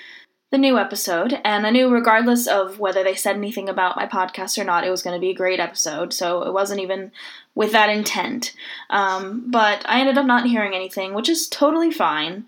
the 0.54 0.60
new 0.60 0.78
episode, 0.78 1.42
and 1.44 1.66
I 1.66 1.72
knew 1.72 1.90
regardless 1.90 2.46
of 2.46 2.78
whether 2.78 3.04
they 3.04 3.16
said 3.16 3.36
anything 3.36 3.68
about 3.68 3.96
my 3.96 4.06
podcast 4.06 4.60
or 4.60 4.64
not, 4.64 4.84
it 4.84 4.92
was 4.92 5.02
going 5.02 5.16
to 5.16 5.20
be 5.20 5.32
a 5.32 5.36
great 5.36 5.60
episode. 5.60 6.14
So 6.14 6.44
it 6.44 6.54
wasn't 6.54 6.80
even 6.80 7.12
with 7.56 7.72
that 7.72 7.90
intent. 7.90 8.54
Um, 8.92 9.50
but 9.50 9.84
I 9.90 10.00
ended 10.00 10.20
up 10.20 10.28
not 10.28 10.46
hearing 10.46 10.76
anything, 10.76 11.16
which 11.16 11.28
is 11.28 11.48
totally 11.48 11.90
fine. 11.90 12.46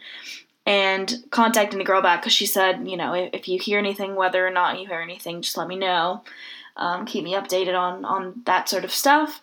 And 0.67 1.23
contacting 1.31 1.79
the 1.79 1.85
girl 1.85 2.03
back 2.03 2.21
because 2.21 2.33
she 2.33 2.45
said, 2.45 2.87
you 2.87 2.95
know, 2.95 3.13
if, 3.13 3.31
if, 3.33 3.47
you 3.47 3.59
hear 3.59 3.79
anything, 3.79 4.15
whether 4.15 4.45
or 4.45 4.51
not 4.51 4.79
you 4.79 4.87
hear 4.87 5.01
anything, 5.01 5.41
just 5.41 5.57
let 5.57 5.67
me 5.67 5.75
know. 5.75 6.23
Um, 6.77 7.07
keep 7.07 7.23
me 7.23 7.33
updated 7.33 7.77
on 7.77 8.05
on 8.05 8.43
that 8.45 8.69
sort 8.69 8.83
of 8.83 8.91
stuff. 8.91 9.41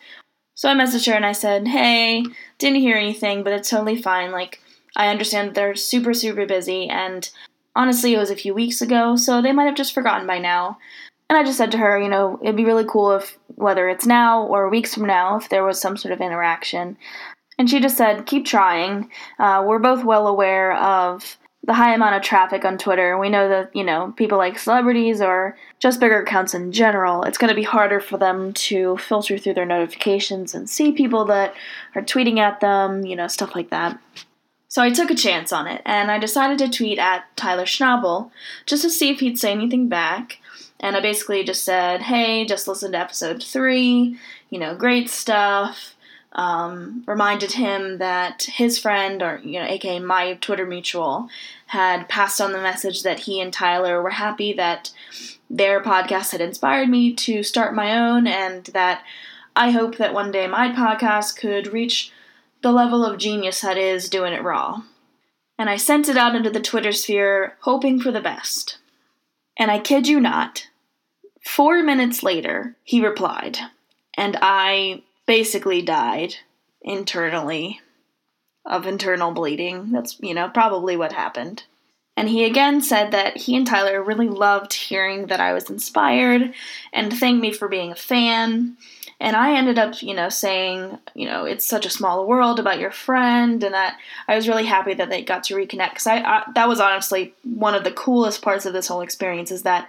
So 0.54 0.69
I 0.69 0.75
messaged 0.75 1.09
her 1.09 1.14
and 1.14 1.26
I 1.26 1.33
said, 1.33 1.66
hey, 1.66 2.25
didn't 2.59 2.81
hear 2.81 2.97
anything, 2.97 3.42
but 3.42 3.52
it's 3.52 3.71
totally 3.71 4.00
fine. 4.00 4.31
Like 4.31 4.61
I 4.97 5.09
understand 5.09 5.54
they're 5.54 5.75
super 5.75 6.14
super 6.14 6.47
busy 6.47 6.88
and 6.88 7.28
Honestly, 7.74 8.14
it 8.14 8.18
was 8.18 8.30
a 8.30 8.36
few 8.36 8.54
weeks 8.54 8.82
ago, 8.82 9.16
so 9.16 9.40
they 9.40 9.52
might 9.52 9.64
have 9.64 9.74
just 9.74 9.94
forgotten 9.94 10.26
by 10.26 10.38
now. 10.38 10.78
And 11.30 11.38
I 11.38 11.44
just 11.44 11.56
said 11.56 11.72
to 11.72 11.78
her, 11.78 11.98
you 11.98 12.08
know, 12.08 12.38
it'd 12.42 12.56
be 12.56 12.64
really 12.64 12.84
cool 12.86 13.12
if, 13.12 13.38
whether 13.54 13.88
it's 13.88 14.04
now 14.04 14.42
or 14.42 14.68
weeks 14.68 14.94
from 14.94 15.06
now, 15.06 15.36
if 15.38 15.48
there 15.48 15.64
was 15.64 15.80
some 15.80 15.96
sort 15.96 16.12
of 16.12 16.20
interaction. 16.20 16.96
And 17.58 17.70
she 17.70 17.80
just 17.80 17.96
said, 17.96 18.26
keep 18.26 18.44
trying. 18.44 19.10
Uh, 19.38 19.64
we're 19.66 19.78
both 19.78 20.04
well 20.04 20.26
aware 20.26 20.74
of 20.74 21.38
the 21.64 21.72
high 21.72 21.94
amount 21.94 22.16
of 22.16 22.22
traffic 22.22 22.64
on 22.64 22.76
Twitter. 22.76 23.16
We 23.18 23.28
know 23.28 23.48
that, 23.48 23.74
you 23.74 23.84
know, 23.84 24.12
people 24.16 24.36
like 24.36 24.58
celebrities 24.58 25.20
or 25.20 25.56
just 25.78 26.00
bigger 26.00 26.20
accounts 26.20 26.54
in 26.54 26.72
general, 26.72 27.22
it's 27.22 27.38
going 27.38 27.50
to 27.50 27.54
be 27.54 27.62
harder 27.62 28.00
for 28.00 28.18
them 28.18 28.52
to 28.54 28.96
filter 28.96 29.38
through 29.38 29.54
their 29.54 29.64
notifications 29.64 30.54
and 30.54 30.68
see 30.68 30.92
people 30.92 31.24
that 31.26 31.54
are 31.94 32.02
tweeting 32.02 32.38
at 32.38 32.60
them, 32.60 33.06
you 33.06 33.14
know, 33.14 33.28
stuff 33.28 33.54
like 33.54 33.70
that. 33.70 33.98
So 34.72 34.80
I 34.80 34.88
took 34.88 35.10
a 35.10 35.14
chance 35.14 35.52
on 35.52 35.66
it, 35.66 35.82
and 35.84 36.10
I 36.10 36.18
decided 36.18 36.56
to 36.60 36.70
tweet 36.70 36.98
at 36.98 37.26
Tyler 37.36 37.66
Schnabel 37.66 38.30
just 38.64 38.82
to 38.84 38.88
see 38.88 39.10
if 39.10 39.20
he'd 39.20 39.38
say 39.38 39.52
anything 39.52 39.86
back. 39.86 40.38
And 40.80 40.96
I 40.96 41.00
basically 41.00 41.44
just 41.44 41.62
said, 41.62 42.00
hey, 42.00 42.46
just 42.46 42.66
listened 42.66 42.94
to 42.94 42.98
episode 42.98 43.42
three, 43.42 44.16
you 44.48 44.58
know, 44.58 44.74
great 44.74 45.10
stuff. 45.10 45.94
Um, 46.32 47.04
reminded 47.06 47.52
him 47.52 47.98
that 47.98 48.44
his 48.44 48.78
friend, 48.78 49.22
or, 49.22 49.42
you 49.44 49.60
know, 49.60 49.66
aka 49.66 49.98
my 49.98 50.38
Twitter 50.40 50.64
mutual, 50.64 51.28
had 51.66 52.08
passed 52.08 52.40
on 52.40 52.52
the 52.52 52.62
message 52.62 53.02
that 53.02 53.20
he 53.20 53.42
and 53.42 53.52
Tyler 53.52 54.00
were 54.00 54.08
happy 54.08 54.54
that 54.54 54.90
their 55.50 55.82
podcast 55.82 56.32
had 56.32 56.40
inspired 56.40 56.88
me 56.88 57.12
to 57.12 57.42
start 57.42 57.74
my 57.74 57.94
own, 57.94 58.26
and 58.26 58.64
that 58.72 59.04
I 59.54 59.72
hope 59.72 59.98
that 59.98 60.14
one 60.14 60.32
day 60.32 60.46
my 60.46 60.70
podcast 60.72 61.36
could 61.36 61.74
reach 61.74 62.10
the 62.62 62.73
level 62.73 63.04
of 63.04 63.19
genius 63.19 63.61
that 63.61 63.76
is 63.76 64.09
doing 64.09 64.33
it 64.33 64.42
raw. 64.42 64.83
And 65.59 65.69
I 65.69 65.76
sent 65.76 66.09
it 66.09 66.16
out 66.16 66.35
into 66.35 66.50
the 66.50 66.61
Twitter 66.61 66.92
sphere, 66.92 67.57
hoping 67.61 68.00
for 68.00 68.11
the 68.11 68.21
best. 68.21 68.78
And 69.57 69.71
I 69.71 69.78
kid 69.78 70.09
you 70.09 70.21
not, 70.21 70.69
four 71.45 71.83
minutes 71.83 72.23
later, 72.23 72.76
he 72.83 73.04
replied. 73.04 73.59
And 74.16 74.38
I 74.40 75.02
basically 75.26 75.83
died 75.83 76.37
internally 76.81 77.81
of 78.64 78.87
internal 78.87 79.33
bleeding. 79.33 79.92
That's, 79.92 80.19
you 80.21 80.35
know, 80.35 80.49
probably 80.49 80.97
what 80.97 81.12
happened. 81.12 81.64
And 82.16 82.28
he 82.28 82.45
again 82.45 82.83
said 82.83 83.11
that 83.12 83.37
he 83.37 83.57
and 83.57 83.66
Tyler 83.66 84.02
really 84.02 84.28
loved 84.28 84.73
hearing 84.73 85.26
that 85.26 85.40
I 85.40 85.52
was 85.52 85.71
inspired 85.71 86.52
and 86.92 87.12
thanked 87.12 87.40
me 87.40 87.52
for 87.52 87.69
being 87.69 87.90
a 87.90 87.97
fan 87.97 88.76
and 89.22 89.36
I 89.36 89.56
ended 89.56 89.78
up, 89.78 90.02
you 90.02 90.14
know, 90.14 90.28
saying, 90.28 90.98
you 91.14 91.26
know, 91.26 91.44
it's 91.44 91.64
such 91.64 91.86
a 91.86 91.90
small 91.90 92.26
world 92.26 92.58
about 92.58 92.80
your 92.80 92.90
friend, 92.90 93.62
and 93.62 93.72
that 93.72 93.96
I 94.26 94.34
was 94.34 94.48
really 94.48 94.66
happy 94.66 94.94
that 94.94 95.10
they 95.10 95.22
got 95.22 95.44
to 95.44 95.54
reconnect 95.54 95.90
because 95.90 96.08
I, 96.08 96.16
I 96.16 96.42
that 96.56 96.68
was 96.68 96.80
honestly 96.80 97.32
one 97.44 97.76
of 97.76 97.84
the 97.84 97.92
coolest 97.92 98.42
parts 98.42 98.66
of 98.66 98.72
this 98.72 98.88
whole 98.88 99.00
experience 99.00 99.52
is 99.52 99.62
that 99.62 99.88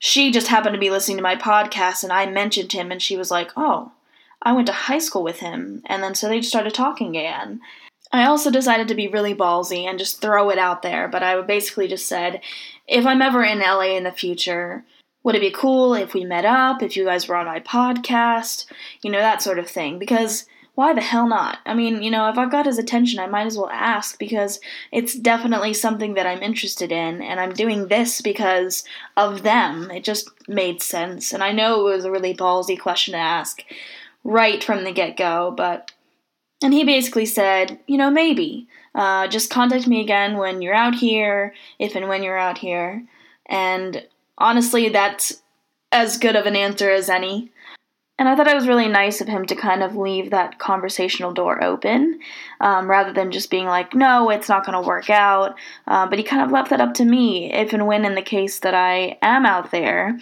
she 0.00 0.32
just 0.32 0.48
happened 0.48 0.74
to 0.74 0.80
be 0.80 0.90
listening 0.90 1.16
to 1.16 1.22
my 1.22 1.36
podcast, 1.36 2.02
and 2.02 2.12
I 2.12 2.26
mentioned 2.26 2.72
him, 2.72 2.90
and 2.90 3.00
she 3.00 3.16
was 3.16 3.30
like, 3.30 3.52
oh, 3.56 3.92
I 4.42 4.52
went 4.52 4.66
to 4.66 4.72
high 4.72 4.98
school 4.98 5.22
with 5.22 5.38
him, 5.38 5.82
and 5.86 6.02
then 6.02 6.16
so 6.16 6.28
they 6.28 6.40
just 6.40 6.50
started 6.50 6.74
talking 6.74 7.10
again. 7.10 7.60
I 8.12 8.26
also 8.26 8.50
decided 8.50 8.88
to 8.88 8.96
be 8.96 9.06
really 9.06 9.34
ballsy 9.34 9.84
and 9.84 9.96
just 9.96 10.20
throw 10.20 10.50
it 10.50 10.58
out 10.58 10.82
there, 10.82 11.06
but 11.06 11.22
I 11.22 11.40
basically 11.42 11.86
just 11.86 12.08
said, 12.08 12.40
if 12.88 13.06
I'm 13.06 13.22
ever 13.22 13.44
in 13.44 13.60
LA 13.60 13.96
in 13.96 14.02
the 14.02 14.10
future, 14.10 14.84
would 15.26 15.34
it 15.34 15.40
be 15.40 15.50
cool 15.50 15.92
if 15.92 16.14
we 16.14 16.24
met 16.24 16.44
up, 16.44 16.84
if 16.84 16.96
you 16.96 17.04
guys 17.04 17.26
were 17.26 17.34
on 17.34 17.46
my 17.46 17.58
podcast, 17.58 18.64
you 19.02 19.10
know, 19.10 19.18
that 19.18 19.42
sort 19.42 19.58
of 19.58 19.68
thing? 19.68 19.98
Because 19.98 20.46
why 20.76 20.92
the 20.92 21.00
hell 21.00 21.26
not? 21.26 21.58
I 21.66 21.74
mean, 21.74 22.00
you 22.00 22.12
know, 22.12 22.28
if 22.28 22.38
I've 22.38 22.52
got 22.52 22.66
his 22.66 22.78
attention, 22.78 23.18
I 23.18 23.26
might 23.26 23.48
as 23.48 23.56
well 23.56 23.68
ask 23.68 24.20
because 24.20 24.60
it's 24.92 25.14
definitely 25.16 25.74
something 25.74 26.14
that 26.14 26.28
I'm 26.28 26.44
interested 26.44 26.92
in, 26.92 27.22
and 27.22 27.40
I'm 27.40 27.52
doing 27.54 27.88
this 27.88 28.20
because 28.20 28.84
of 29.16 29.42
them. 29.42 29.90
It 29.90 30.04
just 30.04 30.30
made 30.46 30.80
sense, 30.80 31.32
and 31.32 31.42
I 31.42 31.50
know 31.50 31.88
it 31.88 31.96
was 31.96 32.04
a 32.04 32.12
really 32.12 32.32
ballsy 32.32 32.78
question 32.78 33.10
to 33.10 33.18
ask 33.18 33.64
right 34.22 34.62
from 34.62 34.84
the 34.84 34.92
get 34.92 35.16
go, 35.16 35.52
but. 35.56 35.90
And 36.62 36.72
he 36.72 36.84
basically 36.84 37.26
said, 37.26 37.80
you 37.88 37.98
know, 37.98 38.10
maybe. 38.10 38.68
Uh, 38.94 39.26
just 39.26 39.50
contact 39.50 39.88
me 39.88 40.00
again 40.00 40.38
when 40.38 40.62
you're 40.62 40.72
out 40.72 40.94
here, 40.94 41.52
if 41.80 41.96
and 41.96 42.08
when 42.08 42.22
you're 42.22 42.38
out 42.38 42.58
here. 42.58 43.04
And 43.46 44.06
honestly, 44.38 44.88
that's 44.88 45.42
as 45.92 46.18
good 46.18 46.36
of 46.36 46.46
an 46.46 46.56
answer 46.56 46.90
as 46.90 47.08
any. 47.08 47.52
And 48.18 48.28
I 48.30 48.34
thought 48.34 48.48
it 48.48 48.54
was 48.54 48.66
really 48.66 48.88
nice 48.88 49.20
of 49.20 49.28
him 49.28 49.44
to 49.46 49.54
kind 49.54 49.82
of 49.82 49.94
leave 49.94 50.30
that 50.30 50.58
conversational 50.58 51.34
door 51.34 51.62
open 51.62 52.18
um, 52.62 52.88
rather 52.88 53.12
than 53.12 53.30
just 53.30 53.50
being 53.50 53.66
like, 53.66 53.94
no, 53.94 54.30
it's 54.30 54.48
not 54.48 54.64
going 54.64 54.80
to 54.80 54.88
work 54.88 55.10
out. 55.10 55.54
Uh, 55.86 56.06
but 56.06 56.18
he 56.18 56.24
kind 56.24 56.42
of 56.42 56.50
left 56.50 56.70
that 56.70 56.80
up 56.80 56.94
to 56.94 57.04
me 57.04 57.52
if 57.52 57.74
and 57.74 57.86
when 57.86 58.06
in 58.06 58.14
the 58.14 58.22
case 58.22 58.60
that 58.60 58.74
I 58.74 59.18
am 59.20 59.44
out 59.44 59.70
there. 59.70 60.18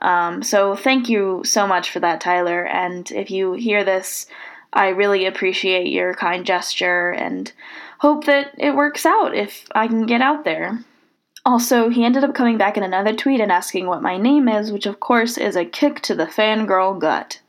Um, 0.00 0.42
so 0.42 0.74
thank 0.74 1.10
you 1.10 1.42
so 1.44 1.66
much 1.66 1.90
for 1.90 2.00
that, 2.00 2.22
Tyler. 2.22 2.64
And 2.66 3.10
if 3.10 3.30
you 3.30 3.52
hear 3.52 3.84
this, 3.84 4.26
I 4.72 4.88
really 4.88 5.26
appreciate 5.26 5.92
your 5.92 6.14
kind 6.14 6.46
gesture 6.46 7.10
and 7.10 7.52
hope 7.98 8.24
that 8.24 8.54
it 8.58 8.74
works 8.74 9.04
out 9.04 9.34
if 9.34 9.66
I 9.74 9.86
can 9.86 10.06
get 10.06 10.22
out 10.22 10.44
there. 10.44 10.82
Also, 11.46 11.90
he 11.90 12.04
ended 12.04 12.24
up 12.24 12.34
coming 12.34 12.56
back 12.56 12.76
in 12.76 12.82
another 12.82 13.14
tweet 13.14 13.40
and 13.40 13.52
asking 13.52 13.86
what 13.86 14.02
my 14.02 14.16
name 14.16 14.48
is, 14.48 14.72
which 14.72 14.86
of 14.86 15.00
course 15.00 15.36
is 15.36 15.56
a 15.56 15.64
kick 15.64 16.00
to 16.00 16.14
the 16.14 16.26
fangirl 16.26 16.98
gut. 16.98 17.40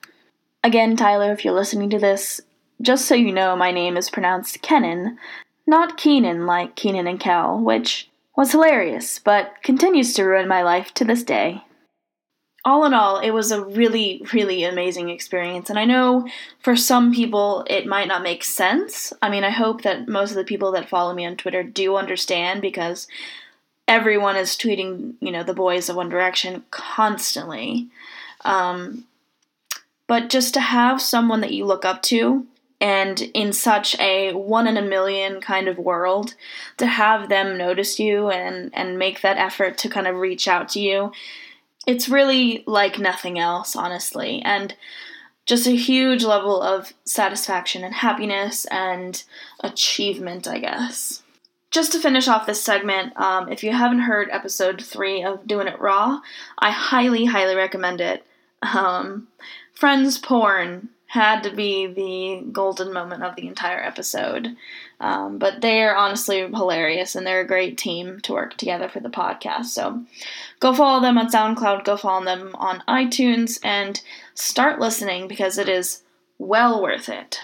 Again, 0.63 0.97
Tyler, 0.97 1.31
if 1.31 1.45
you're 1.45 1.53
listening 1.53 1.89
to 1.91 1.99
this, 1.99 2.41
just 2.81 3.05
so 3.05 3.15
you 3.15 3.31
know, 3.31 3.55
my 3.55 3.71
name 3.71 3.95
is 3.95 4.09
pronounced 4.09 4.61
Kenan, 4.61 5.17
not 5.65 5.97
Keenan 5.97 6.45
like 6.45 6.75
Kenan 6.75 7.07
and 7.07 7.19
Kel, 7.19 7.59
which 7.59 8.09
was 8.35 8.51
hilarious, 8.51 9.19
but 9.19 9.53
continues 9.63 10.13
to 10.13 10.23
ruin 10.23 10.47
my 10.47 10.61
life 10.61 10.93
to 10.95 11.05
this 11.05 11.23
day. 11.23 11.63
All 12.65 12.83
in 12.83 12.93
all, 12.93 13.19
it 13.19 13.29
was 13.29 13.51
a 13.51 13.63
really, 13.63 14.25
really 14.33 14.63
amazing 14.63 15.09
experience, 15.09 15.69
and 15.69 15.77
I 15.77 15.85
know 15.85 16.27
for 16.59 16.75
some 16.75 17.13
people 17.13 17.63
it 17.69 17.85
might 17.85 18.07
not 18.07 18.23
make 18.23 18.43
sense. 18.43 19.13
I 19.21 19.29
mean, 19.29 19.43
I 19.43 19.51
hope 19.51 19.83
that 19.83 20.09
most 20.09 20.31
of 20.31 20.37
the 20.37 20.43
people 20.43 20.71
that 20.71 20.89
follow 20.89 21.13
me 21.13 21.25
on 21.27 21.37
Twitter 21.37 21.63
do 21.63 21.95
understand 21.95 22.61
because 22.61 23.07
everyone 23.87 24.35
is 24.35 24.51
tweeting, 24.57 25.13
you 25.19 25.31
know, 25.31 25.43
the 25.43 25.53
boys 25.53 25.89
of 25.89 25.95
One 25.95 26.09
Direction 26.09 26.63
constantly. 26.71 27.87
Um, 28.43 29.05
but 30.07 30.29
just 30.29 30.53
to 30.53 30.61
have 30.61 31.01
someone 31.01 31.41
that 31.41 31.53
you 31.53 31.65
look 31.65 31.85
up 31.85 32.01
to 32.03 32.45
and 32.81 33.21
in 33.33 33.53
such 33.53 33.97
a 33.99 34.33
one 34.33 34.67
in 34.67 34.77
a 34.77 34.81
million 34.81 35.39
kind 35.39 35.67
of 35.67 35.77
world 35.77 36.35
to 36.77 36.85
have 36.85 37.29
them 37.29 37.57
notice 37.57 37.99
you 37.99 38.29
and 38.29 38.69
and 38.73 38.99
make 38.99 39.21
that 39.21 39.37
effort 39.37 39.77
to 39.77 39.89
kind 39.89 40.07
of 40.07 40.15
reach 40.15 40.47
out 40.47 40.69
to 40.69 40.79
you 40.79 41.11
it's 41.87 42.09
really 42.09 42.63
like 42.67 42.99
nothing 42.99 43.39
else 43.39 43.75
honestly 43.75 44.41
and 44.43 44.75
just 45.45 45.67
a 45.67 45.71
huge 45.75 46.23
level 46.23 46.61
of 46.61 46.93
satisfaction 47.05 47.83
and 47.83 47.95
happiness 47.95 48.65
and 48.65 49.23
achievement 49.61 50.47
i 50.47 50.59
guess 50.59 51.23
just 51.75 51.91
to 51.91 51.99
finish 51.99 52.29
off 52.29 52.45
this 52.45 52.63
segment, 52.63 53.15
um, 53.17 53.51
if 53.51 53.61
you 53.61 53.73
haven't 53.73 53.99
heard 53.99 54.29
episode 54.31 54.81
three 54.81 55.23
of 55.23 55.45
Doing 55.45 55.67
It 55.67 55.79
Raw, 55.79 56.21
I 56.57 56.71
highly, 56.71 57.25
highly 57.25 57.53
recommend 57.53 57.99
it. 57.99 58.25
Um, 58.61 59.27
Friends 59.73 60.17
Porn 60.17 60.87
had 61.07 61.43
to 61.43 61.53
be 61.53 61.85
the 61.85 62.49
golden 62.49 62.93
moment 62.93 63.23
of 63.23 63.35
the 63.35 63.45
entire 63.45 63.83
episode. 63.83 64.55
Um, 65.01 65.37
but 65.37 65.59
they 65.59 65.83
are 65.83 65.95
honestly 65.95 66.39
hilarious 66.39 67.13
and 67.13 67.27
they're 67.27 67.41
a 67.41 67.47
great 67.47 67.77
team 67.77 68.21
to 68.21 68.31
work 68.31 68.55
together 68.55 68.87
for 68.87 69.01
the 69.01 69.09
podcast. 69.09 69.65
So 69.65 70.05
go 70.61 70.73
follow 70.73 71.01
them 71.01 71.17
on 71.17 71.27
SoundCloud, 71.27 71.83
go 71.83 71.97
follow 71.97 72.23
them 72.23 72.55
on 72.55 72.83
iTunes, 72.87 73.59
and 73.63 74.01
start 74.33 74.79
listening 74.79 75.27
because 75.27 75.57
it 75.57 75.67
is 75.67 76.03
well 76.37 76.81
worth 76.81 77.09
it. 77.09 77.41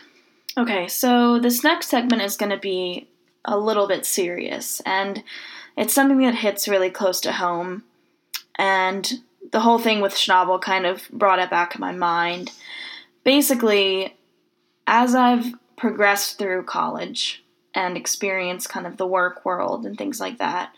Okay, 0.58 0.88
so 0.88 1.38
this 1.38 1.66
next 1.66 1.88
segment 1.88 2.22
is 2.22 2.38
going 2.38 2.52
to 2.52 2.58
be 2.58 3.08
a 3.46 3.58
little 3.58 3.88
bit 3.88 4.06
serious, 4.06 4.82
and 4.86 5.24
it's 5.78 5.94
something 5.94 6.20
that 6.20 6.36
hits 6.36 6.68
really 6.68 6.90
close 6.90 7.20
to 7.22 7.32
home. 7.32 7.84
And 8.56 9.12
the 9.52 9.62
whole 9.62 9.80
thing 9.80 10.02
with 10.02 10.14
Schnabel 10.14 10.62
kind 10.62 10.86
of 10.86 11.10
brought 11.12 11.40
it 11.40 11.50
back 11.50 11.76
in 11.76 11.82
my 11.82 11.92
mind. 11.92 12.52
Basically, 13.24 14.16
as 14.88 15.16
I've 15.16 15.54
progressed 15.78 16.38
through 16.38 16.64
college 16.64 17.44
and 17.74 17.98
experienced 17.98 18.70
kind 18.70 18.86
of 18.86 18.98
the 18.98 19.08
work 19.08 19.46
world 19.46 19.86
and 19.86 19.98
things 19.98 20.20
like 20.20 20.38
that, 20.40 20.74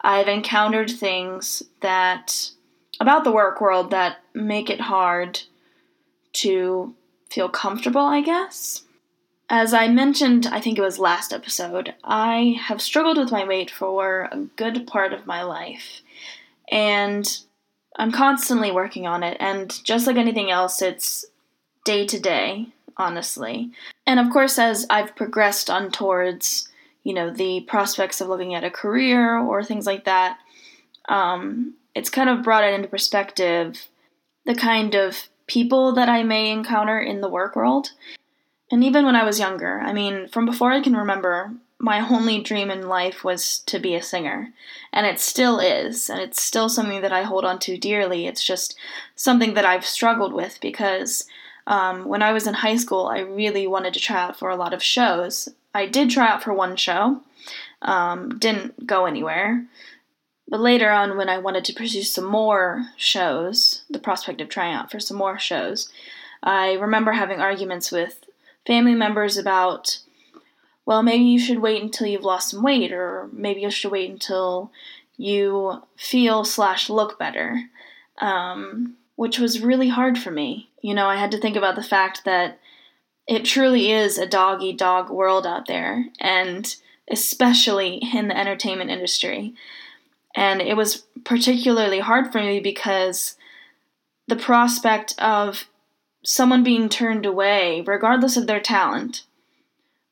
I've 0.00 0.28
encountered 0.28 0.90
things 0.90 1.62
that 1.80 2.50
about 3.00 3.24
the 3.24 3.32
work 3.32 3.60
world 3.60 3.90
that 3.90 4.18
make 4.34 4.70
it 4.70 4.80
hard 4.80 5.40
to 6.34 6.94
feel 7.30 7.48
comfortable, 7.48 8.00
I 8.00 8.20
guess. 8.20 8.84
As 9.50 9.72
I 9.72 9.88
mentioned, 9.88 10.46
I 10.46 10.60
think 10.60 10.78
it 10.78 10.82
was 10.82 10.98
last 10.98 11.32
episode, 11.32 11.94
I 12.04 12.56
have 12.60 12.82
struggled 12.82 13.16
with 13.16 13.32
my 13.32 13.46
weight 13.46 13.70
for 13.70 14.28
a 14.30 14.40
good 14.56 14.86
part 14.86 15.14
of 15.14 15.26
my 15.26 15.42
life. 15.42 16.02
And 16.70 17.26
I'm 17.96 18.12
constantly 18.12 18.70
working 18.70 19.06
on 19.06 19.22
it, 19.22 19.38
and 19.40 19.72
just 19.84 20.06
like 20.06 20.16
anything 20.16 20.50
else, 20.50 20.82
it's 20.82 21.24
day 21.84 22.06
to 22.06 22.20
day, 22.20 22.68
honestly. 22.98 23.70
And 24.06 24.20
of 24.20 24.30
course, 24.30 24.58
as 24.58 24.86
I've 24.90 25.16
progressed 25.16 25.70
on 25.70 25.90
towards, 25.90 26.68
you 27.02 27.14
know, 27.14 27.30
the 27.30 27.62
prospects 27.62 28.20
of 28.20 28.28
looking 28.28 28.54
at 28.54 28.64
a 28.64 28.70
career 28.70 29.38
or 29.38 29.64
things 29.64 29.86
like 29.86 30.04
that, 30.04 30.38
um, 31.08 31.74
it's 31.94 32.10
kind 32.10 32.28
of 32.28 32.42
brought 32.42 32.64
it 32.64 32.74
into 32.74 32.88
perspective 32.88 33.86
the 34.44 34.54
kind 34.54 34.94
of 34.94 35.28
people 35.46 35.94
that 35.94 36.10
I 36.10 36.22
may 36.22 36.50
encounter 36.50 37.00
in 37.00 37.22
the 37.22 37.28
work 37.28 37.56
world. 37.56 37.92
And 38.70 38.84
even 38.84 39.04
when 39.04 39.16
I 39.16 39.24
was 39.24 39.38
younger, 39.38 39.80
I 39.80 39.92
mean, 39.92 40.28
from 40.28 40.44
before 40.44 40.72
I 40.72 40.82
can 40.82 40.96
remember, 40.96 41.52
my 41.78 42.00
only 42.08 42.40
dream 42.40 42.70
in 42.70 42.88
life 42.88 43.24
was 43.24 43.60
to 43.60 43.78
be 43.78 43.94
a 43.94 44.02
singer. 44.02 44.52
And 44.92 45.06
it 45.06 45.20
still 45.20 45.58
is. 45.58 46.10
And 46.10 46.20
it's 46.20 46.42
still 46.42 46.68
something 46.68 47.00
that 47.02 47.12
I 47.12 47.22
hold 47.22 47.44
on 47.44 47.58
to 47.60 47.78
dearly. 47.78 48.26
It's 48.26 48.44
just 48.44 48.76
something 49.14 49.54
that 49.54 49.64
I've 49.64 49.86
struggled 49.86 50.32
with 50.32 50.58
because 50.60 51.26
um, 51.66 52.06
when 52.06 52.22
I 52.22 52.32
was 52.32 52.46
in 52.46 52.54
high 52.54 52.76
school, 52.76 53.06
I 53.06 53.20
really 53.20 53.66
wanted 53.66 53.94
to 53.94 54.00
try 54.00 54.20
out 54.20 54.38
for 54.38 54.50
a 54.50 54.56
lot 54.56 54.74
of 54.74 54.82
shows. 54.82 55.48
I 55.74 55.86
did 55.86 56.10
try 56.10 56.26
out 56.26 56.42
for 56.42 56.52
one 56.52 56.76
show, 56.76 57.20
um, 57.82 58.38
didn't 58.38 58.86
go 58.86 59.06
anywhere. 59.06 59.64
But 60.48 60.60
later 60.60 60.90
on, 60.90 61.18
when 61.18 61.28
I 61.28 61.38
wanted 61.38 61.66
to 61.66 61.74
pursue 61.74 62.02
some 62.02 62.24
more 62.24 62.86
shows, 62.96 63.82
the 63.90 63.98
prospect 63.98 64.40
of 64.40 64.48
trying 64.48 64.74
out 64.74 64.90
for 64.90 64.98
some 64.98 65.18
more 65.18 65.38
shows, 65.38 65.90
I 66.42 66.72
remember 66.72 67.12
having 67.12 67.40
arguments 67.40 67.92
with 67.92 68.24
family 68.68 68.94
members 68.94 69.38
about 69.38 69.98
well, 70.84 71.02
maybe 71.02 71.24
you 71.24 71.38
should 71.38 71.58
wait 71.58 71.82
until 71.82 72.06
you've 72.06 72.24
lost 72.24 72.50
some 72.50 72.62
weight, 72.62 72.92
or 72.92 73.28
maybe 73.30 73.60
you 73.60 73.70
should 73.70 73.92
wait 73.92 74.08
until 74.08 74.72
you 75.18 75.82
feel 75.98 76.44
slash 76.44 76.88
look 76.88 77.18
better, 77.18 77.64
um, 78.22 78.94
which 79.16 79.38
was 79.38 79.60
really 79.60 79.88
hard 79.90 80.16
for 80.16 80.30
me. 80.30 80.70
You 80.80 80.94
know, 80.94 81.06
I 81.06 81.16
had 81.16 81.30
to 81.32 81.38
think 81.38 81.56
about 81.56 81.76
the 81.76 81.82
fact 81.82 82.24
that 82.24 82.58
it 83.26 83.44
truly 83.44 83.92
is 83.92 84.16
a 84.16 84.26
dog 84.26 84.62
eat 84.62 84.78
dog 84.78 85.10
world 85.10 85.46
out 85.46 85.66
there, 85.66 86.06
and 86.20 86.74
especially 87.10 88.00
in 88.14 88.28
the 88.28 88.38
entertainment 88.38 88.90
industry. 88.90 89.52
And 90.34 90.62
it 90.62 90.74
was 90.74 91.04
particularly 91.22 92.00
hard 92.00 92.32
for 92.32 92.40
me 92.40 92.60
because 92.60 93.36
the 94.26 94.36
prospect 94.36 95.14
of 95.18 95.68
someone 96.28 96.62
being 96.62 96.90
turned 96.90 97.24
away, 97.24 97.82
regardless 97.86 98.36
of 98.36 98.46
their 98.46 98.60
talent, 98.60 99.22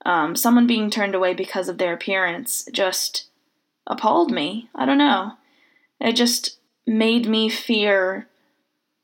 um, 0.06 0.34
someone 0.34 0.66
being 0.66 0.88
turned 0.88 1.14
away 1.14 1.34
because 1.34 1.68
of 1.68 1.76
their 1.76 1.92
appearance 1.92 2.66
just 2.72 3.26
appalled 3.86 4.30
me. 4.30 4.70
I 4.74 4.86
don't 4.86 4.96
know. 4.96 5.32
It 6.00 6.14
just 6.14 6.56
made 6.86 7.28
me 7.28 7.50
fear 7.50 8.28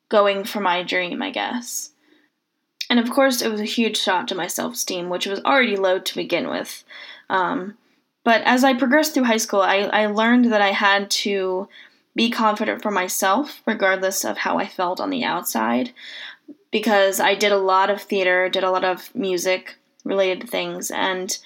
going 0.09 0.45
for 0.45 0.61
my 0.61 0.83
dream, 0.83 1.21
I 1.21 1.29
guess. 1.29 1.91
And 2.89 2.99
of 2.99 3.11
course, 3.11 3.43
it 3.43 3.51
was 3.51 3.61
a 3.61 3.65
huge 3.65 3.99
shot 3.99 4.27
to 4.29 4.35
my 4.35 4.47
self 4.47 4.73
esteem, 4.73 5.11
which 5.11 5.27
was 5.27 5.41
already 5.41 5.77
low 5.77 5.99
to 5.99 6.15
begin 6.15 6.49
with. 6.49 6.83
Um, 7.29 7.77
but 8.25 8.41
as 8.47 8.65
I 8.65 8.73
progressed 8.73 9.13
through 9.13 9.25
high 9.25 9.37
school, 9.37 9.61
I, 9.61 9.81
I 9.81 10.07
learned 10.07 10.51
that 10.51 10.63
I 10.63 10.71
had 10.73 11.11
to 11.11 11.69
be 12.17 12.31
confident 12.31 12.83
for 12.83 12.91
myself, 12.91 13.63
regardless 13.67 14.25
of 14.25 14.39
how 14.39 14.59
I 14.59 14.67
felt 14.67 15.01
on 15.01 15.11
the 15.11 15.25
outside, 15.25 15.93
because 16.73 17.21
I 17.21 17.37
did 17.37 17.53
a 17.53 17.59
lot 17.59 17.91
of 17.91 18.03
theater, 18.03 18.49
did 18.49 18.65
a 18.65 18.71
lot 18.71 18.85
of 18.85 19.15
music, 19.15 19.77
related 20.05 20.51
things 20.51 20.91
and 20.91 21.39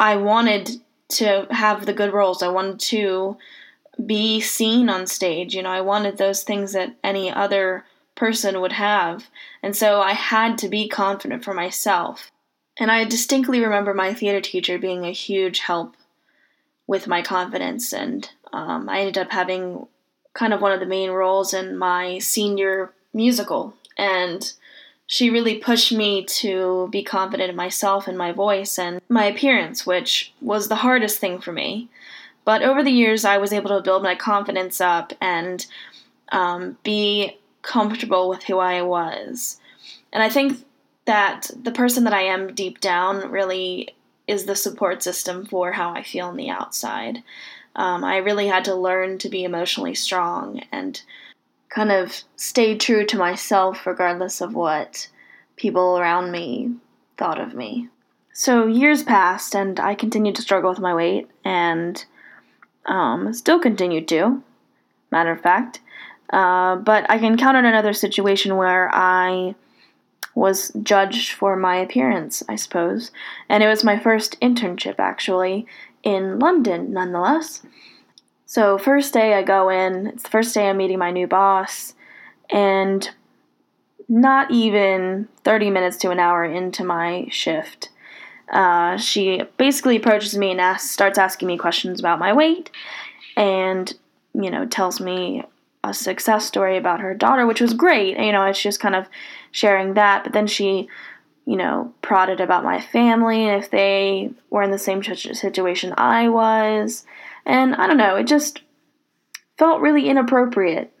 I 0.00 0.16
wanted 0.16 0.80
to 1.10 1.46
have 1.50 1.84
the 1.84 1.92
good 1.92 2.12
roles. 2.12 2.42
I 2.42 2.48
wanted 2.48 2.80
to 2.80 3.36
be 4.04 4.40
seen 4.40 4.88
on 4.88 5.06
stage. 5.06 5.54
You 5.54 5.62
know, 5.62 5.70
I 5.70 5.82
wanted 5.82 6.16
those 6.16 6.42
things 6.42 6.72
that 6.72 6.96
any 7.04 7.30
other 7.30 7.84
person 8.14 8.60
would 8.60 8.72
have. 8.72 9.28
And 9.62 9.76
so 9.76 10.00
I 10.00 10.12
had 10.12 10.56
to 10.58 10.68
be 10.68 10.88
confident 10.88 11.44
for 11.44 11.52
myself. 11.52 12.30
And 12.78 12.90
I 12.90 13.04
distinctly 13.04 13.60
remember 13.60 13.92
my 13.92 14.14
theater 14.14 14.40
teacher 14.40 14.78
being 14.78 15.04
a 15.04 15.12
huge 15.12 15.60
help 15.60 15.96
with 16.86 17.06
my 17.06 17.20
confidence. 17.20 17.92
And 17.92 18.28
um, 18.54 18.88
I 18.88 19.00
ended 19.00 19.18
up 19.18 19.30
having 19.32 19.86
kind 20.32 20.54
of 20.54 20.62
one 20.62 20.72
of 20.72 20.80
the 20.80 20.86
main 20.86 21.10
roles 21.10 21.52
in 21.52 21.76
my 21.76 22.18
senior 22.20 22.94
musical. 23.12 23.74
And 24.00 24.50
she 25.06 25.28
really 25.28 25.58
pushed 25.58 25.92
me 25.92 26.24
to 26.24 26.88
be 26.90 27.02
confident 27.02 27.50
in 27.50 27.56
myself 27.56 28.08
and 28.08 28.16
my 28.16 28.32
voice 28.32 28.78
and 28.78 29.02
my 29.10 29.26
appearance, 29.26 29.84
which 29.84 30.32
was 30.40 30.68
the 30.68 30.76
hardest 30.76 31.18
thing 31.18 31.38
for 31.38 31.52
me. 31.52 31.90
But 32.46 32.62
over 32.62 32.82
the 32.82 32.90
years, 32.90 33.26
I 33.26 33.36
was 33.36 33.52
able 33.52 33.68
to 33.70 33.82
build 33.82 34.02
my 34.02 34.14
confidence 34.14 34.80
up 34.80 35.12
and 35.20 35.66
um, 36.32 36.78
be 36.82 37.36
comfortable 37.60 38.30
with 38.30 38.44
who 38.44 38.58
I 38.58 38.80
was. 38.80 39.60
And 40.14 40.22
I 40.22 40.30
think 40.30 40.64
that 41.04 41.50
the 41.62 41.72
person 41.72 42.04
that 42.04 42.14
I 42.14 42.22
am 42.22 42.54
deep 42.54 42.80
down 42.80 43.30
really 43.30 43.94
is 44.26 44.46
the 44.46 44.56
support 44.56 45.02
system 45.02 45.44
for 45.44 45.72
how 45.72 45.92
I 45.92 46.02
feel 46.02 46.28
on 46.28 46.36
the 46.36 46.48
outside. 46.48 47.22
Um, 47.76 48.02
I 48.02 48.16
really 48.18 48.46
had 48.46 48.64
to 48.64 48.74
learn 48.74 49.18
to 49.18 49.28
be 49.28 49.44
emotionally 49.44 49.94
strong 49.94 50.62
and 50.72 51.02
kind 51.70 51.90
of 51.92 52.22
stayed 52.36 52.80
true 52.80 53.06
to 53.06 53.16
myself 53.16 53.86
regardless 53.86 54.40
of 54.40 54.54
what 54.54 55.08
people 55.56 55.98
around 55.98 56.30
me 56.30 56.74
thought 57.16 57.40
of 57.40 57.54
me. 57.54 57.88
So 58.32 58.66
years 58.66 59.02
passed, 59.02 59.54
and 59.54 59.78
I 59.78 59.94
continued 59.94 60.34
to 60.36 60.42
struggle 60.42 60.70
with 60.70 60.78
my 60.78 60.94
weight, 60.94 61.28
and 61.44 62.02
um, 62.86 63.32
still 63.34 63.58
continued 63.58 64.08
to, 64.08 64.42
matter 65.10 65.30
of 65.30 65.42
fact. 65.42 65.80
Uh, 66.32 66.76
but 66.76 67.08
I 67.10 67.16
encountered 67.16 67.64
another 67.64 67.92
situation 67.92 68.56
where 68.56 68.88
I 68.94 69.54
was 70.34 70.70
judged 70.82 71.32
for 71.32 71.56
my 71.56 71.76
appearance, 71.76 72.42
I 72.48 72.56
suppose. 72.56 73.10
And 73.48 73.62
it 73.62 73.68
was 73.68 73.84
my 73.84 73.98
first 73.98 74.40
internship, 74.40 74.94
actually, 74.98 75.66
in 76.02 76.38
London, 76.38 76.92
nonetheless. 76.92 77.62
So, 78.50 78.78
first 78.78 79.14
day 79.14 79.34
I 79.34 79.44
go 79.44 79.68
in, 79.68 80.08
it's 80.08 80.24
the 80.24 80.28
first 80.28 80.52
day 80.56 80.68
I'm 80.68 80.78
meeting 80.78 80.98
my 80.98 81.12
new 81.12 81.28
boss, 81.28 81.94
and 82.50 83.08
not 84.08 84.50
even 84.50 85.28
30 85.44 85.70
minutes 85.70 85.96
to 85.98 86.10
an 86.10 86.18
hour 86.18 86.44
into 86.44 86.82
my 86.82 87.28
shift, 87.30 87.90
uh, 88.50 88.96
she 88.96 89.44
basically 89.56 89.94
approaches 89.94 90.36
me 90.36 90.50
and 90.50 90.60
asks, 90.60 90.90
starts 90.90 91.16
asking 91.16 91.46
me 91.46 91.58
questions 91.58 92.00
about 92.00 92.18
my 92.18 92.32
weight 92.32 92.72
and, 93.36 93.94
you 94.34 94.50
know, 94.50 94.66
tells 94.66 94.98
me 94.98 95.44
a 95.84 95.94
success 95.94 96.44
story 96.44 96.76
about 96.76 96.98
her 96.98 97.14
daughter, 97.14 97.46
which 97.46 97.60
was 97.60 97.72
great. 97.72 98.18
You 98.18 98.32
know, 98.32 98.46
it's 98.46 98.60
just 98.60 98.80
kind 98.80 98.96
of 98.96 99.06
sharing 99.52 99.94
that. 99.94 100.24
But 100.24 100.32
then 100.32 100.48
she, 100.48 100.88
you 101.46 101.56
know, 101.56 101.94
prodded 102.02 102.40
about 102.40 102.64
my 102.64 102.80
family 102.80 103.46
and 103.46 103.62
if 103.62 103.70
they 103.70 104.32
were 104.50 104.64
in 104.64 104.72
the 104.72 104.76
same 104.76 105.04
situation 105.04 105.94
I 105.96 106.28
was. 106.28 107.06
And 107.46 107.74
I 107.74 107.86
don't 107.86 107.96
know, 107.96 108.16
it 108.16 108.26
just 108.26 108.60
felt 109.58 109.80
really 109.80 110.08
inappropriate, 110.08 110.92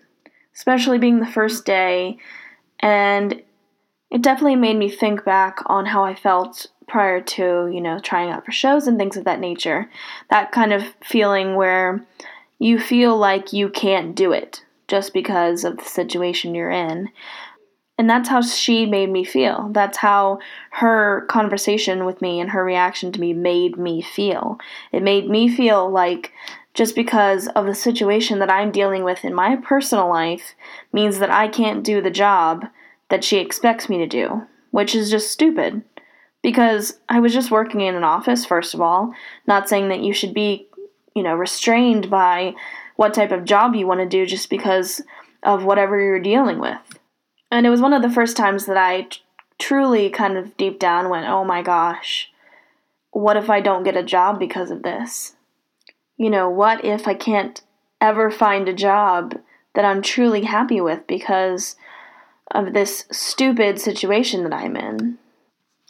especially 0.54 0.98
being 0.98 1.20
the 1.20 1.26
first 1.26 1.64
day. 1.64 2.18
And 2.80 3.42
it 4.10 4.22
definitely 4.22 4.56
made 4.56 4.76
me 4.76 4.90
think 4.90 5.24
back 5.24 5.58
on 5.66 5.86
how 5.86 6.04
I 6.04 6.14
felt 6.14 6.66
prior 6.88 7.20
to, 7.20 7.70
you 7.72 7.80
know, 7.80 7.98
trying 8.00 8.30
out 8.30 8.44
for 8.44 8.52
shows 8.52 8.86
and 8.86 8.98
things 8.98 9.16
of 9.16 9.24
that 9.24 9.40
nature. 9.40 9.88
That 10.28 10.52
kind 10.52 10.72
of 10.72 10.82
feeling 11.02 11.54
where 11.54 12.04
you 12.58 12.78
feel 12.78 13.16
like 13.16 13.52
you 13.52 13.68
can't 13.68 14.14
do 14.14 14.32
it 14.32 14.64
just 14.88 15.14
because 15.14 15.64
of 15.64 15.78
the 15.78 15.84
situation 15.84 16.54
you're 16.54 16.70
in. 16.70 17.08
And 18.00 18.08
that's 18.08 18.30
how 18.30 18.40
she 18.40 18.86
made 18.86 19.10
me 19.10 19.24
feel. 19.24 19.68
That's 19.72 19.98
how 19.98 20.38
her 20.70 21.26
conversation 21.28 22.06
with 22.06 22.22
me 22.22 22.40
and 22.40 22.48
her 22.48 22.64
reaction 22.64 23.12
to 23.12 23.20
me 23.20 23.34
made 23.34 23.76
me 23.76 24.00
feel. 24.00 24.58
It 24.90 25.02
made 25.02 25.28
me 25.28 25.54
feel 25.54 25.90
like 25.90 26.32
just 26.72 26.94
because 26.94 27.48
of 27.48 27.66
the 27.66 27.74
situation 27.74 28.38
that 28.38 28.50
I'm 28.50 28.70
dealing 28.72 29.04
with 29.04 29.22
in 29.22 29.34
my 29.34 29.54
personal 29.56 30.08
life 30.08 30.54
means 30.94 31.18
that 31.18 31.30
I 31.30 31.46
can't 31.46 31.84
do 31.84 32.00
the 32.00 32.10
job 32.10 32.64
that 33.10 33.22
she 33.22 33.36
expects 33.36 33.90
me 33.90 33.98
to 33.98 34.06
do, 34.06 34.46
which 34.70 34.94
is 34.94 35.10
just 35.10 35.30
stupid. 35.30 35.82
Because 36.40 37.00
I 37.10 37.20
was 37.20 37.34
just 37.34 37.50
working 37.50 37.82
in 37.82 37.96
an 37.96 38.02
office, 38.02 38.46
first 38.46 38.72
of 38.72 38.80
all, 38.80 39.12
not 39.46 39.68
saying 39.68 39.90
that 39.90 40.00
you 40.00 40.14
should 40.14 40.32
be, 40.32 40.66
you 41.14 41.22
know, 41.22 41.34
restrained 41.34 42.08
by 42.08 42.54
what 42.96 43.12
type 43.12 43.30
of 43.30 43.44
job 43.44 43.74
you 43.74 43.86
want 43.86 44.00
to 44.00 44.06
do 44.06 44.24
just 44.24 44.48
because 44.48 45.02
of 45.42 45.64
whatever 45.64 46.00
you're 46.00 46.18
dealing 46.18 46.60
with. 46.60 46.78
And 47.50 47.66
it 47.66 47.70
was 47.70 47.80
one 47.80 47.92
of 47.92 48.02
the 48.02 48.10
first 48.10 48.36
times 48.36 48.66
that 48.66 48.76
I 48.76 49.02
t- 49.02 49.20
truly 49.58 50.08
kind 50.10 50.36
of 50.36 50.56
deep 50.56 50.78
down 50.78 51.08
went, 51.08 51.26
oh 51.26 51.44
my 51.44 51.62
gosh, 51.62 52.30
what 53.10 53.36
if 53.36 53.50
I 53.50 53.60
don't 53.60 53.82
get 53.82 53.96
a 53.96 54.02
job 54.02 54.38
because 54.38 54.70
of 54.70 54.82
this? 54.82 55.34
You 56.16 56.30
know, 56.30 56.48
what 56.48 56.84
if 56.84 57.08
I 57.08 57.14
can't 57.14 57.60
ever 58.00 58.30
find 58.30 58.68
a 58.68 58.74
job 58.74 59.38
that 59.74 59.84
I'm 59.84 60.02
truly 60.02 60.42
happy 60.42 60.80
with 60.80 61.06
because 61.06 61.76
of 62.52 62.72
this 62.72 63.04
stupid 63.10 63.80
situation 63.80 64.44
that 64.44 64.52
I'm 64.52 64.76
in? 64.76 65.18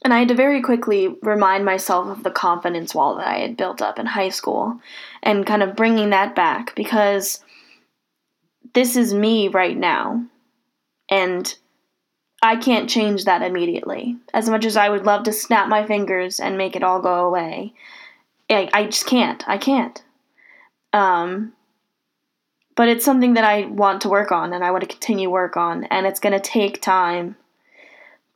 And 0.03 0.15
I 0.15 0.21
had 0.21 0.29
to 0.29 0.35
very 0.35 0.63
quickly 0.63 1.09
remind 1.23 1.65
myself 1.65 2.09
of 2.09 2.23
the 2.23 2.31
confidence 2.31 2.95
wall 2.95 3.17
that 3.17 3.27
I 3.27 3.39
had 3.39 3.57
built 3.57 3.83
up 3.83 3.99
in 3.99 4.07
high 4.07 4.31
school 4.31 4.81
and 5.23 5.47
kind 5.47 5.63
of 5.63 5.77
bringing 5.77 6.11
that 6.11 6.35
back 6.35 6.75
because 6.75 7.45
this 8.73 8.97
is 8.97 9.13
me 9.13 9.49
right 9.49 9.77
now. 9.77 10.25
And 11.11 11.55
I 12.43 12.57
can't 12.57 12.89
change 12.89 13.25
that 13.25 13.43
immediately. 13.43 14.17
As 14.33 14.49
much 14.49 14.65
as 14.65 14.77
I 14.77 14.89
would 14.89 15.05
love 15.05 15.25
to 15.25 15.33
snap 15.33 15.69
my 15.69 15.85
fingers 15.87 16.41
and 16.41 16.57
make 16.57 16.77
it 16.77 16.83
all 16.83 17.01
go 17.01 17.27
away, 17.27 17.75
I, 18.49 18.71
I 18.73 18.85
just 18.87 19.07
can't. 19.07 19.47
I 19.49 19.59
can't. 19.59 20.03
Um, 20.93 21.53
but 22.77 22.89
it's 22.89 23.05
something 23.05 23.35
that 23.35 23.45
I 23.45 23.67
want 23.67 24.03
to 24.03 24.09
work 24.09 24.33
on 24.33 24.53
and 24.53 24.65
I 24.65 24.71
want 24.71 24.83
to 24.83 24.89
continue 24.89 25.29
work 25.29 25.57
on, 25.57 25.85
and 25.85 26.07
it's 26.07 26.21
going 26.21 26.33
to 26.33 26.41
take 26.41 26.81
time. 26.81 27.37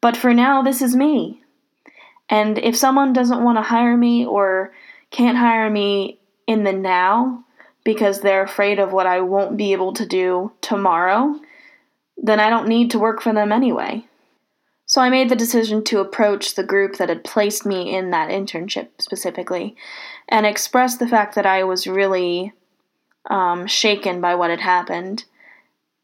But 0.01 0.17
for 0.17 0.35
now, 0.35 0.61
this 0.61 0.83
is 0.83 0.95
me. 0.95 1.41
And 2.29 2.59
if 2.59 2.77
someone 2.77 3.13
doesn't 3.13 3.43
want 3.43 3.59
to 3.59 3.63
hire 3.63 3.97
me 3.97 4.27
or 4.27 4.73
can't 5.11 5.39
hire 5.39 5.71
me 5.71 6.19
in 6.47 6.65
the 6.65 6.73
now 6.73 7.45
because 7.85 8.21
they're 8.21 8.43
afraid 8.43 8.79
of 8.79 8.93
what 8.93 9.07
I 9.07 9.21
won't 9.21 9.57
be 9.57 9.73
able 9.73 9.93
to 9.95 10.07
do 10.07 10.53
tomorrow, 10.61 11.41
then 12.17 12.41
I 12.41 12.51
don't 12.51 12.69
need 12.69 12.91
to 12.93 12.99
work 12.99 13.21
for 13.21 13.33
them 13.33 13.53
anyway. 13.53 14.05
So 14.87 15.01
I 15.01 15.09
made 15.09 15.29
the 15.29 15.37
decision 15.37 15.83
to 15.85 16.01
approach 16.01 16.55
the 16.55 16.63
group 16.63 16.97
that 16.97 17.09
had 17.09 17.25
placed 17.25 17.65
me 17.65 17.95
in 17.95 18.11
that 18.11 18.31
internship 18.31 18.89
specifically 18.99 19.77
and 20.29 20.47
express 20.47 20.97
the 20.97 21.09
fact 21.09 21.35
that 21.35 21.47
I 21.47 21.65
was 21.65 21.87
really 21.87 22.53
um, 23.31 23.67
shaken 23.67 24.21
by 24.21 24.35
what 24.35 24.51
had 24.51 24.61
happened. 24.61 25.25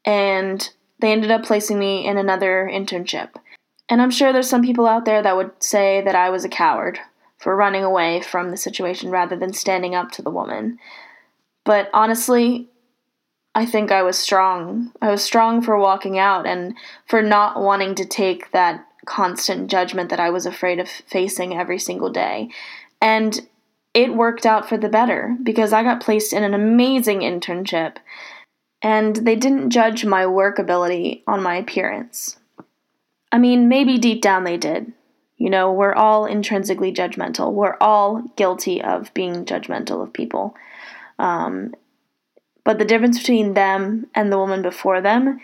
And 0.04 0.68
they 0.98 1.12
ended 1.12 1.30
up 1.30 1.44
placing 1.44 1.78
me 1.78 2.06
in 2.06 2.16
another 2.16 2.68
internship. 2.72 3.30
And 3.88 4.00
I'm 4.00 4.10
sure 4.10 4.32
there's 4.32 4.48
some 4.48 4.62
people 4.62 4.86
out 4.86 5.04
there 5.04 5.22
that 5.22 5.36
would 5.36 5.50
say 5.62 6.00
that 6.02 6.14
I 6.14 6.30
was 6.30 6.44
a 6.44 6.48
coward 6.48 6.98
for 7.38 7.56
running 7.56 7.84
away 7.84 8.20
from 8.22 8.50
the 8.50 8.56
situation 8.56 9.10
rather 9.10 9.36
than 9.36 9.52
standing 9.52 9.94
up 9.94 10.10
to 10.12 10.22
the 10.22 10.30
woman. 10.30 10.78
But 11.64 11.90
honestly, 11.92 12.68
I 13.60 13.66
think 13.66 13.92
I 13.92 14.02
was 14.02 14.16
strong. 14.18 14.90
I 15.02 15.10
was 15.10 15.22
strong 15.22 15.60
for 15.60 15.78
walking 15.78 16.18
out 16.18 16.46
and 16.46 16.74
for 17.06 17.20
not 17.20 17.60
wanting 17.60 17.94
to 17.96 18.06
take 18.06 18.52
that 18.52 18.86
constant 19.04 19.70
judgment 19.70 20.08
that 20.08 20.18
I 20.18 20.30
was 20.30 20.46
afraid 20.46 20.80
of 20.80 20.88
facing 20.88 21.54
every 21.54 21.78
single 21.78 22.08
day. 22.08 22.48
And 23.02 23.46
it 23.92 24.14
worked 24.14 24.46
out 24.46 24.66
for 24.66 24.78
the 24.78 24.88
better 24.88 25.36
because 25.42 25.74
I 25.74 25.82
got 25.82 26.00
placed 26.00 26.32
in 26.32 26.42
an 26.42 26.54
amazing 26.54 27.20
internship 27.20 27.98
and 28.80 29.16
they 29.16 29.36
didn't 29.36 29.68
judge 29.68 30.06
my 30.06 30.26
work 30.26 30.58
ability 30.58 31.22
on 31.26 31.42
my 31.42 31.56
appearance. 31.56 32.38
I 33.30 33.36
mean, 33.36 33.68
maybe 33.68 33.98
deep 33.98 34.22
down 34.22 34.44
they 34.44 34.56
did. 34.56 34.90
You 35.36 35.50
know, 35.50 35.70
we're 35.70 35.92
all 35.92 36.24
intrinsically 36.24 36.94
judgmental. 36.94 37.52
We're 37.52 37.76
all 37.78 38.22
guilty 38.36 38.80
of 38.80 39.12
being 39.12 39.44
judgmental 39.44 40.02
of 40.02 40.14
people. 40.14 40.54
Um, 41.18 41.74
but 42.64 42.78
the 42.78 42.84
difference 42.84 43.18
between 43.18 43.54
them 43.54 44.06
and 44.14 44.30
the 44.30 44.38
woman 44.38 44.62
before 44.62 45.00
them 45.00 45.40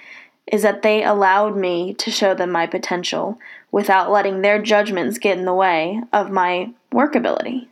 is 0.47 0.63
that 0.63 0.83
they 0.83 1.03
allowed 1.03 1.57
me 1.57 1.93
to 1.95 2.11
show 2.11 2.35
them 2.35 2.51
my 2.51 2.67
potential 2.67 3.39
without 3.73 4.11
letting 4.11 4.43
their 4.43 4.63
judgments 4.63 5.19
get 5.19 5.39
in 5.39 5.45
the 5.45 5.55
way 5.55 6.01
of 6.13 6.31
my 6.31 6.73
work 6.93 7.15
ability. 7.15 7.69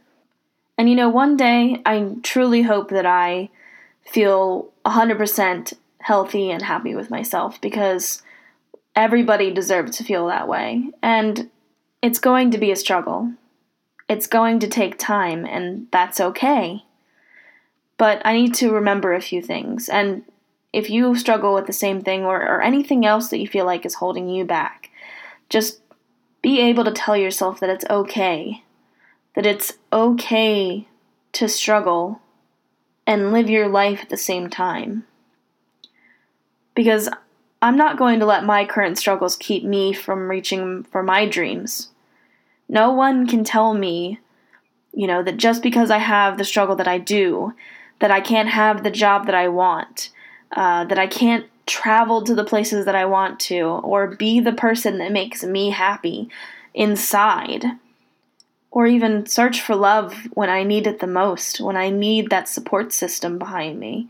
And 0.76 0.88
you 0.88 0.96
know, 0.96 1.08
one 1.08 1.36
day 1.36 1.80
I 1.86 2.16
truly 2.22 2.62
hope 2.62 2.90
that 2.90 3.06
I 3.06 3.50
feel 4.04 4.72
100% 4.84 5.74
healthy 6.00 6.50
and 6.50 6.62
happy 6.62 6.94
with 6.94 7.10
myself 7.10 7.60
because 7.60 8.22
everybody 8.96 9.52
deserves 9.52 9.96
to 9.96 10.04
feel 10.04 10.26
that 10.26 10.48
way. 10.48 10.90
And 11.02 11.50
it's 12.02 12.18
going 12.18 12.50
to 12.50 12.58
be 12.58 12.70
a 12.70 12.76
struggle. 12.76 13.32
It's 14.08 14.26
going 14.26 14.58
to 14.58 14.68
take 14.68 14.98
time, 14.98 15.46
and 15.46 15.86
that's 15.90 16.20
okay. 16.20 16.84
But 18.04 18.20
I 18.22 18.34
need 18.34 18.52
to 18.56 18.70
remember 18.70 19.14
a 19.14 19.22
few 19.22 19.40
things. 19.40 19.88
And 19.88 20.24
if 20.74 20.90
you 20.90 21.14
struggle 21.14 21.54
with 21.54 21.66
the 21.66 21.72
same 21.72 22.02
thing 22.02 22.22
or, 22.22 22.36
or 22.36 22.60
anything 22.60 23.06
else 23.06 23.28
that 23.28 23.38
you 23.38 23.48
feel 23.48 23.64
like 23.64 23.86
is 23.86 23.94
holding 23.94 24.28
you 24.28 24.44
back, 24.44 24.90
just 25.48 25.80
be 26.42 26.60
able 26.60 26.84
to 26.84 26.92
tell 26.92 27.16
yourself 27.16 27.60
that 27.60 27.70
it's 27.70 27.86
okay. 27.88 28.62
That 29.34 29.46
it's 29.46 29.78
okay 29.90 30.86
to 31.32 31.48
struggle 31.48 32.20
and 33.06 33.32
live 33.32 33.48
your 33.48 33.68
life 33.68 34.02
at 34.02 34.10
the 34.10 34.18
same 34.18 34.50
time. 34.50 35.06
Because 36.74 37.08
I'm 37.62 37.78
not 37.78 37.96
going 37.96 38.20
to 38.20 38.26
let 38.26 38.44
my 38.44 38.66
current 38.66 38.98
struggles 38.98 39.34
keep 39.34 39.64
me 39.64 39.94
from 39.94 40.28
reaching 40.28 40.82
for 40.82 41.02
my 41.02 41.24
dreams. 41.26 41.88
No 42.68 42.92
one 42.92 43.26
can 43.26 43.44
tell 43.44 43.72
me, 43.72 44.20
you 44.92 45.06
know, 45.06 45.22
that 45.22 45.38
just 45.38 45.62
because 45.62 45.90
I 45.90 45.96
have 45.96 46.36
the 46.36 46.44
struggle 46.44 46.76
that 46.76 46.86
I 46.86 46.98
do, 46.98 47.54
that 48.00 48.10
I 48.10 48.20
can't 48.20 48.48
have 48.48 48.82
the 48.82 48.90
job 48.90 49.26
that 49.26 49.34
I 49.34 49.48
want, 49.48 50.10
uh, 50.52 50.84
that 50.84 50.98
I 50.98 51.06
can't 51.06 51.46
travel 51.66 52.22
to 52.22 52.34
the 52.34 52.44
places 52.44 52.84
that 52.84 52.94
I 52.94 53.06
want 53.06 53.40
to, 53.40 53.62
or 53.62 54.16
be 54.16 54.40
the 54.40 54.52
person 54.52 54.98
that 54.98 55.12
makes 55.12 55.42
me 55.42 55.70
happy 55.70 56.28
inside, 56.74 57.64
or 58.70 58.86
even 58.86 59.26
search 59.26 59.60
for 59.60 59.74
love 59.76 60.26
when 60.34 60.50
I 60.50 60.64
need 60.64 60.86
it 60.86 60.98
the 60.98 61.06
most, 61.06 61.60
when 61.60 61.76
I 61.76 61.90
need 61.90 62.30
that 62.30 62.48
support 62.48 62.92
system 62.92 63.38
behind 63.38 63.78
me. 63.78 64.08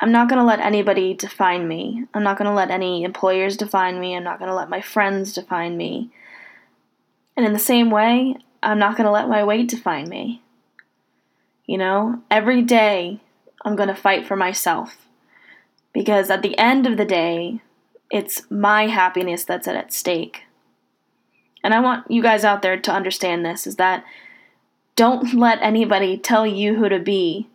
I'm 0.00 0.12
not 0.12 0.28
going 0.28 0.38
to 0.38 0.44
let 0.44 0.60
anybody 0.60 1.14
define 1.14 1.66
me. 1.66 2.04
I'm 2.12 2.22
not 2.22 2.36
going 2.36 2.50
to 2.50 2.54
let 2.54 2.70
any 2.70 3.04
employers 3.04 3.56
define 3.56 3.98
me. 3.98 4.14
I'm 4.14 4.24
not 4.24 4.38
going 4.38 4.50
to 4.50 4.54
let 4.54 4.68
my 4.68 4.80
friends 4.80 5.32
define 5.32 5.76
me. 5.76 6.10
And 7.36 7.46
in 7.46 7.52
the 7.52 7.58
same 7.58 7.90
way, 7.90 8.36
I'm 8.62 8.78
not 8.78 8.96
going 8.96 9.06
to 9.06 9.10
let 9.10 9.28
my 9.28 9.44
weight 9.44 9.68
define 9.68 10.08
me. 10.08 10.42
You 11.66 11.78
know, 11.78 12.22
every 12.30 12.62
day 12.62 13.20
I'm 13.64 13.76
going 13.76 13.88
to 13.88 13.94
fight 13.94 14.26
for 14.26 14.36
myself. 14.36 14.96
Because 15.92 16.28
at 16.28 16.42
the 16.42 16.58
end 16.58 16.86
of 16.86 16.96
the 16.96 17.04
day, 17.04 17.60
it's 18.10 18.50
my 18.50 18.88
happiness 18.88 19.44
that's 19.44 19.68
at 19.68 19.92
stake. 19.92 20.42
And 21.62 21.72
I 21.72 21.80
want 21.80 22.10
you 22.10 22.22
guys 22.22 22.44
out 22.44 22.62
there 22.62 22.78
to 22.78 22.92
understand 22.92 23.44
this 23.44 23.66
is 23.66 23.76
that 23.76 24.04
don't 24.96 25.34
let 25.34 25.62
anybody 25.62 26.18
tell 26.18 26.46
you 26.46 26.74
who 26.74 26.88
to 26.88 26.98
be. 26.98 27.48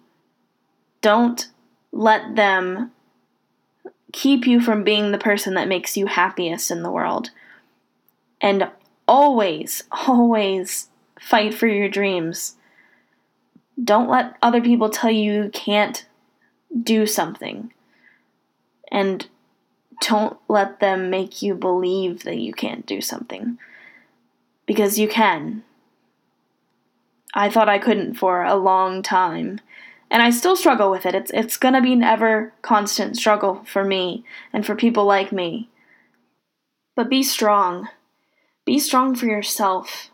Don't 1.02 1.48
let 1.91 2.36
them 2.36 2.91
keep 4.12 4.48
you 4.48 4.60
from 4.60 4.84
being 4.84 5.12
the 5.12 5.17
person 5.17 5.54
that 5.54 5.67
makes 5.67 5.95
you 5.95 6.08
happiest 6.08 6.72
in 6.72 6.82
the 6.82 6.91
world. 6.91 7.30
And 8.41 8.69
always, 9.08 9.84
always 10.08 10.89
fight 11.19 11.54
for 11.54 11.67
your 11.67 11.89
dreams. 11.89 12.56
Don't 13.81 14.09
let 14.09 14.35
other 14.41 14.61
people 14.61 14.89
tell 14.89 15.11
you 15.11 15.43
you 15.43 15.49
can't 15.49 16.05
do 16.83 17.05
something. 17.05 17.73
And 18.91 19.27
don't 20.01 20.37
let 20.47 20.79
them 20.79 21.09
make 21.09 21.41
you 21.41 21.55
believe 21.55 22.23
that 22.23 22.37
you 22.37 22.53
can't 22.53 22.85
do 22.85 23.01
something. 23.01 23.57
Because 24.65 24.99
you 24.99 25.07
can. 25.07 25.63
I 27.33 27.49
thought 27.49 27.69
I 27.69 27.79
couldn't 27.79 28.15
for 28.15 28.43
a 28.43 28.55
long 28.55 29.01
time. 29.01 29.59
And 30.11 30.23
I 30.23 30.31
still 30.31 30.55
struggle 30.55 30.89
with 30.89 31.05
it. 31.05 31.13
It's 31.13 31.31
it's 31.31 31.57
going 31.57 31.75
to 31.75 31.81
be 31.81 31.93
an 31.93 32.03
ever 32.03 32.53
constant 32.61 33.15
struggle 33.15 33.63
for 33.65 33.83
me 33.83 34.23
and 34.51 34.65
for 34.65 34.75
people 34.75 35.05
like 35.05 35.31
me. 35.31 35.69
But 36.95 37.09
be 37.09 37.21
strong. 37.21 37.87
Be 38.65 38.79
strong 38.79 39.15
for 39.15 39.27
yourself. 39.27 40.09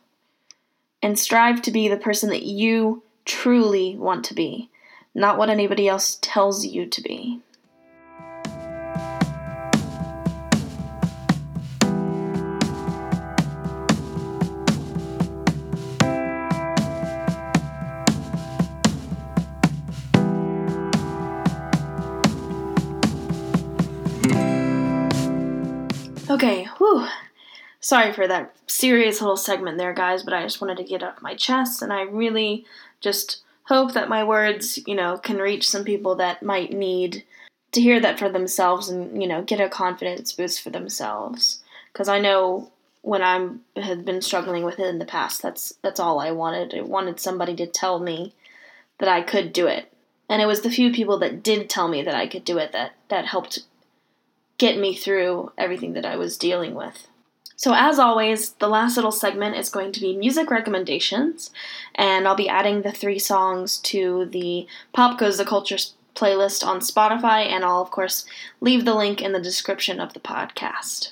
And 1.02 1.18
strive 1.18 1.62
to 1.64 1.72
be 1.72 1.88
the 1.88 1.98
person 1.98 2.30
that 2.30 2.44
you 2.44 3.04
truly 3.26 3.96
want 3.98 4.24
to 4.26 4.34
be, 4.34 4.70
not 5.14 5.38
what 5.38 5.50
anybody 5.50 5.88
else 5.88 6.18
tells 6.22 6.66
you 6.66 6.86
to 6.86 7.02
be. 7.02 7.42
Okay, 26.28 26.66
whew. 26.78 27.08
Sorry 27.80 28.12
for 28.12 28.28
that 28.28 28.54
serious 28.68 29.22
little 29.22 29.38
segment 29.38 29.78
there, 29.78 29.94
guys, 29.94 30.22
but 30.24 30.34
I 30.34 30.44
just 30.44 30.60
wanted 30.60 30.78
to 30.78 30.84
get 30.84 31.02
off 31.02 31.22
my 31.22 31.34
chest, 31.34 31.82
and 31.82 31.94
I 31.94 32.02
really 32.02 32.66
just 33.02 33.42
hope 33.64 33.94
that 33.94 34.10
my 34.10 34.24
words, 34.24 34.80
you 34.86 34.96
know, 34.96 35.18
can 35.18 35.38
reach 35.38 35.70
some 35.70 35.84
people 35.84 36.16
that 36.16 36.44
might 36.44 36.72
need 36.72 37.24
to 37.72 37.82
hear 37.82 38.00
that 38.00 38.20
for 38.20 38.30
themselves 38.30 38.90
and, 38.90 39.22
you 39.22 39.28
know, 39.28 39.42
get 39.42 39.60
a 39.60 39.70
confidence 39.70 40.32
boost 40.34 40.62
for 40.62 40.70
themselves. 40.70 41.62
Because 41.92 42.08
I 42.08 42.20
know 42.20 42.72
when 43.02 43.22
I 43.22 43.50
had 43.80 44.06
been 44.06 44.22
struggling 44.22 44.64
with 44.64 44.80
it 44.80 44.88
in 44.88 45.00
the 45.00 45.06
past, 45.06 45.42
that's 45.42 45.74
that's 45.82 46.00
all 46.00 46.20
I 46.20 46.32
wanted. 46.32 46.74
I 46.74 46.82
wanted 46.82 47.20
somebody 47.20 47.56
to 47.58 47.68
tell 47.68 48.00
me 48.00 48.34
that 49.00 49.10
I 49.10 49.22
could 49.22 49.54
do 49.54 49.68
it. 49.68 49.92
And 50.30 50.42
it 50.42 50.48
was 50.48 50.62
the 50.62 50.72
few 50.72 50.92
people 50.92 51.20
that 51.20 51.44
did 51.44 51.70
tell 51.70 51.88
me 51.88 52.02
that 52.02 52.16
I 52.16 52.28
could 52.28 52.44
do 52.44 52.58
it 52.58 52.72
that, 52.72 52.94
that 53.10 53.26
helped 53.26 53.60
get 54.58 54.78
me 54.78 54.96
through 54.96 55.52
everything 55.58 55.94
that 55.94 56.06
I 56.06 56.16
was 56.16 56.38
dealing 56.38 56.74
with. 56.74 57.08
So, 57.58 57.74
as 57.74 58.00
always, 58.00 58.52
the 58.54 58.68
last 58.68 58.98
little 58.98 59.12
segment 59.12 59.56
is 59.56 59.70
going 59.70 59.94
to 59.94 60.02
be 60.02 60.16
music 60.16 60.52
recommendations, 60.52 61.52
and 61.96 62.28
I'll 62.28 62.36
be 62.36 62.50
adding 62.50 62.82
the 62.82 62.92
three 62.92 63.20
songs 63.20 63.78
to 63.78 64.26
the 64.26 64.68
Pop 64.92 65.18
Goes 65.18 65.38
the 65.38 65.46
Culture 65.46 65.78
playlist 66.16 66.66
on 66.66 66.80
Spotify, 66.80 67.46
and 67.46 67.64
I'll, 67.64 67.82
of 67.82 67.92
course, 67.92 68.26
leave 68.60 68.84
the 68.84 68.96
link 68.96 69.22
in 69.22 69.32
the 69.32 69.40
description 69.40 70.00
of 70.00 70.14
the 70.14 70.20
podcast. 70.20 71.12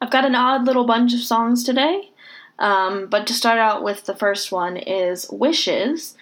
I've 0.00 0.10
got 0.10 0.24
an 0.24 0.34
odd 0.34 0.66
little 0.66 0.84
bunch 0.84 1.14
of 1.14 1.20
songs 1.20 1.64
today, 1.64 2.10
um, 2.58 3.06
but 3.06 3.26
to 3.26 3.32
start 3.32 3.58
out 3.58 3.82
with, 3.82 4.04
the 4.04 4.14
first 4.14 4.52
one 4.52 4.76
is 4.76 5.28
Wishes 5.30 6.16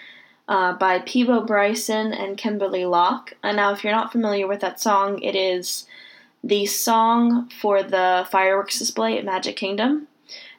uh, 0.49 0.73
by 0.75 1.01
Peabo 1.01 1.43
Bryson 1.43 2.13
and 2.13 2.39
Kimberly 2.39 2.87
Locke. 2.87 3.35
And 3.43 3.57
now, 3.57 3.73
if 3.73 3.85
you're 3.85 3.93
not 3.93 4.13
familiar 4.13 4.47
with 4.47 4.61
that 4.61 4.81
song, 4.81 5.21
it 5.23 5.35
is 5.35 5.87
the 6.43 6.67
song 6.67 7.49
for 7.61 7.83
the 7.83 8.27
fireworks 8.31 8.79
display 8.79 9.19
at 9.19 9.25
Magic 9.25 9.57
Kingdom. 9.57 10.09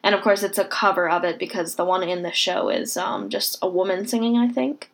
And 0.02 0.14
of 0.14 0.22
course, 0.22 0.42
it's 0.42 0.58
a 0.58 0.64
cover 0.64 1.08
of 1.08 1.24
it 1.24 1.38
because 1.38 1.74
the 1.74 1.84
one 1.84 2.02
in 2.02 2.22
the 2.22 2.32
show 2.32 2.68
is 2.68 2.96
um, 2.96 3.30
just 3.30 3.58
a 3.62 3.68
woman 3.68 4.06
singing, 4.06 4.36
I 4.36 4.48
think. 4.48 4.90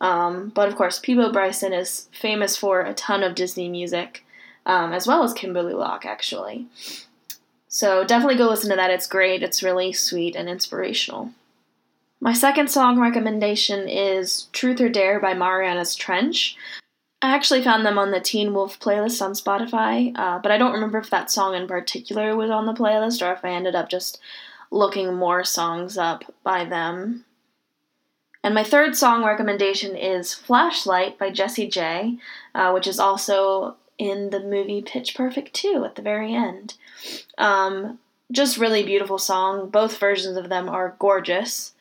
Um, 0.00 0.50
but 0.54 0.68
of 0.68 0.76
course, 0.76 0.98
Peabo 0.98 1.32
Bryson 1.32 1.72
is 1.72 2.08
famous 2.12 2.56
for 2.56 2.82
a 2.82 2.94
ton 2.94 3.22
of 3.22 3.34
Disney 3.34 3.68
music, 3.68 4.24
um, 4.66 4.92
as 4.92 5.06
well 5.06 5.22
as 5.22 5.32
Kimberly 5.32 5.74
Locke, 5.74 6.04
actually. 6.04 6.66
So 7.68 8.04
definitely 8.04 8.36
go 8.36 8.48
listen 8.48 8.70
to 8.70 8.76
that. 8.76 8.90
It's 8.90 9.06
great. 9.06 9.42
It's 9.42 9.62
really 9.62 9.92
sweet 9.92 10.36
and 10.36 10.48
inspirational. 10.48 11.30
My 12.20 12.32
second 12.32 12.70
song 12.70 13.00
recommendation 13.00 13.88
is 13.88 14.46
Truth 14.52 14.80
or 14.80 14.88
Dare 14.88 15.20
by 15.20 15.34
Marianas 15.34 15.94
Trench. 15.96 16.56
I 17.24 17.34
actually 17.34 17.62
found 17.62 17.86
them 17.86 17.98
on 17.98 18.10
the 18.10 18.20
Teen 18.20 18.52
Wolf 18.52 18.78
playlist 18.78 19.22
on 19.22 19.32
Spotify, 19.32 20.12
uh, 20.14 20.40
but 20.40 20.52
I 20.52 20.58
don't 20.58 20.74
remember 20.74 20.98
if 20.98 21.08
that 21.08 21.30
song 21.30 21.54
in 21.54 21.66
particular 21.66 22.36
was 22.36 22.50
on 22.50 22.66
the 22.66 22.74
playlist 22.74 23.26
or 23.26 23.32
if 23.32 23.42
I 23.42 23.48
ended 23.48 23.74
up 23.74 23.88
just 23.88 24.20
looking 24.70 25.14
more 25.14 25.42
songs 25.42 25.96
up 25.96 26.24
by 26.42 26.66
them. 26.66 27.24
And 28.42 28.54
my 28.54 28.62
third 28.62 28.94
song 28.94 29.24
recommendation 29.24 29.96
is 29.96 30.34
Flashlight 30.34 31.18
by 31.18 31.30
Jessie 31.30 31.66
J, 31.66 32.18
uh, 32.54 32.72
which 32.72 32.86
is 32.86 33.00
also 33.00 33.76
in 33.96 34.28
the 34.28 34.40
movie 34.40 34.82
Pitch 34.82 35.14
Perfect 35.14 35.54
2 35.54 35.82
at 35.86 35.94
the 35.94 36.02
very 36.02 36.34
end. 36.34 36.74
Um, 37.38 38.00
just 38.32 38.58
really 38.58 38.82
beautiful 38.82 39.16
song. 39.16 39.70
Both 39.70 39.96
versions 39.96 40.36
of 40.36 40.50
them 40.50 40.68
are 40.68 40.94
gorgeous. 40.98 41.73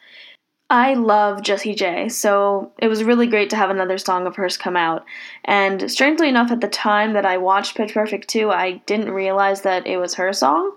I 0.69 0.95
love 0.95 1.43
Jessie 1.43 1.75
J, 1.75 2.09
so 2.09 2.71
it 2.79 2.87
was 2.87 3.03
really 3.03 3.27
great 3.27 3.49
to 3.51 3.55
have 3.55 3.69
another 3.69 3.97
song 3.97 4.25
of 4.25 4.35
hers 4.35 4.57
come 4.57 4.75
out. 4.75 5.05
And 5.45 5.91
strangely 5.91 6.29
enough, 6.29 6.51
at 6.51 6.61
the 6.61 6.67
time 6.67 7.13
that 7.13 7.25
I 7.25 7.37
watched 7.37 7.75
Pitch 7.75 7.93
Perfect 7.93 8.27
2, 8.29 8.49
I 8.49 8.81
didn't 8.85 9.11
realize 9.11 9.61
that 9.61 9.85
it 9.85 9.97
was 9.97 10.15
her 10.15 10.33
song. 10.33 10.75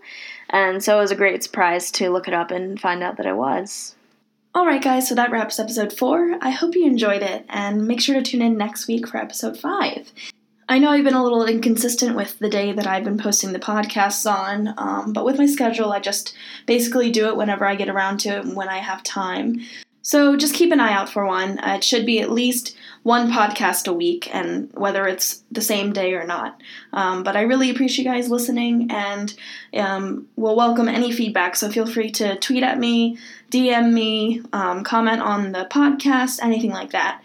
And 0.50 0.82
so 0.82 0.98
it 0.98 1.00
was 1.00 1.12
a 1.12 1.16
great 1.16 1.42
surprise 1.42 1.90
to 1.92 2.10
look 2.10 2.28
it 2.28 2.34
up 2.34 2.50
and 2.50 2.78
find 2.80 3.02
out 3.02 3.16
that 3.16 3.26
it 3.26 3.36
was. 3.36 3.94
Alright, 4.56 4.82
guys, 4.82 5.08
so 5.08 5.14
that 5.14 5.30
wraps 5.30 5.58
episode 5.58 5.92
4. 5.92 6.38
I 6.40 6.50
hope 6.50 6.74
you 6.74 6.86
enjoyed 6.86 7.22
it, 7.22 7.44
and 7.48 7.86
make 7.86 8.00
sure 8.00 8.14
to 8.14 8.22
tune 8.22 8.42
in 8.42 8.56
next 8.56 8.88
week 8.88 9.06
for 9.06 9.18
episode 9.18 9.58
5. 9.58 10.12
I 10.68 10.80
know 10.80 10.90
I've 10.90 11.04
been 11.04 11.14
a 11.14 11.22
little 11.22 11.46
inconsistent 11.46 12.16
with 12.16 12.40
the 12.40 12.50
day 12.50 12.72
that 12.72 12.88
I've 12.88 13.04
been 13.04 13.18
posting 13.18 13.52
the 13.52 13.60
podcasts 13.60 14.28
on, 14.28 14.74
um, 14.78 15.12
but 15.12 15.24
with 15.24 15.38
my 15.38 15.46
schedule, 15.46 15.92
I 15.92 16.00
just 16.00 16.34
basically 16.66 17.12
do 17.12 17.28
it 17.28 17.36
whenever 17.36 17.64
I 17.64 17.76
get 17.76 17.88
around 17.88 18.18
to 18.20 18.30
it 18.30 18.46
when 18.46 18.68
I 18.68 18.78
have 18.78 19.04
time. 19.04 19.60
So 20.02 20.36
just 20.36 20.54
keep 20.54 20.72
an 20.72 20.80
eye 20.80 20.92
out 20.92 21.08
for 21.08 21.24
one. 21.24 21.60
Uh, 21.60 21.74
it 21.76 21.84
should 21.84 22.04
be 22.04 22.20
at 22.20 22.32
least 22.32 22.76
one 23.04 23.30
podcast 23.30 23.86
a 23.86 23.92
week, 23.92 24.28
and 24.34 24.68
whether 24.74 25.06
it's 25.06 25.44
the 25.52 25.60
same 25.60 25.92
day 25.92 26.14
or 26.14 26.26
not. 26.26 26.60
Um, 26.92 27.22
but 27.22 27.36
I 27.36 27.42
really 27.42 27.70
appreciate 27.70 28.04
you 28.04 28.10
guys 28.10 28.28
listening, 28.28 28.90
and 28.90 29.34
um, 29.74 30.26
we'll 30.34 30.56
welcome 30.56 30.88
any 30.88 31.12
feedback. 31.12 31.54
So 31.54 31.70
feel 31.70 31.86
free 31.86 32.10
to 32.12 32.36
tweet 32.38 32.64
at 32.64 32.78
me, 32.78 33.18
DM 33.52 33.92
me, 33.92 34.42
um, 34.52 34.82
comment 34.82 35.22
on 35.22 35.52
the 35.52 35.68
podcast, 35.70 36.40
anything 36.42 36.70
like 36.72 36.90
that. 36.90 37.22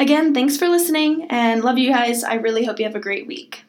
Again, 0.00 0.32
thanks 0.32 0.56
for 0.56 0.66
listening, 0.66 1.26
and 1.28 1.62
love 1.62 1.76
you 1.76 1.90
guys. 1.90 2.24
I 2.24 2.36
really 2.36 2.64
hope 2.64 2.78
you 2.78 2.86
have 2.86 2.94
a 2.94 3.00
great 3.00 3.26
week. 3.26 3.64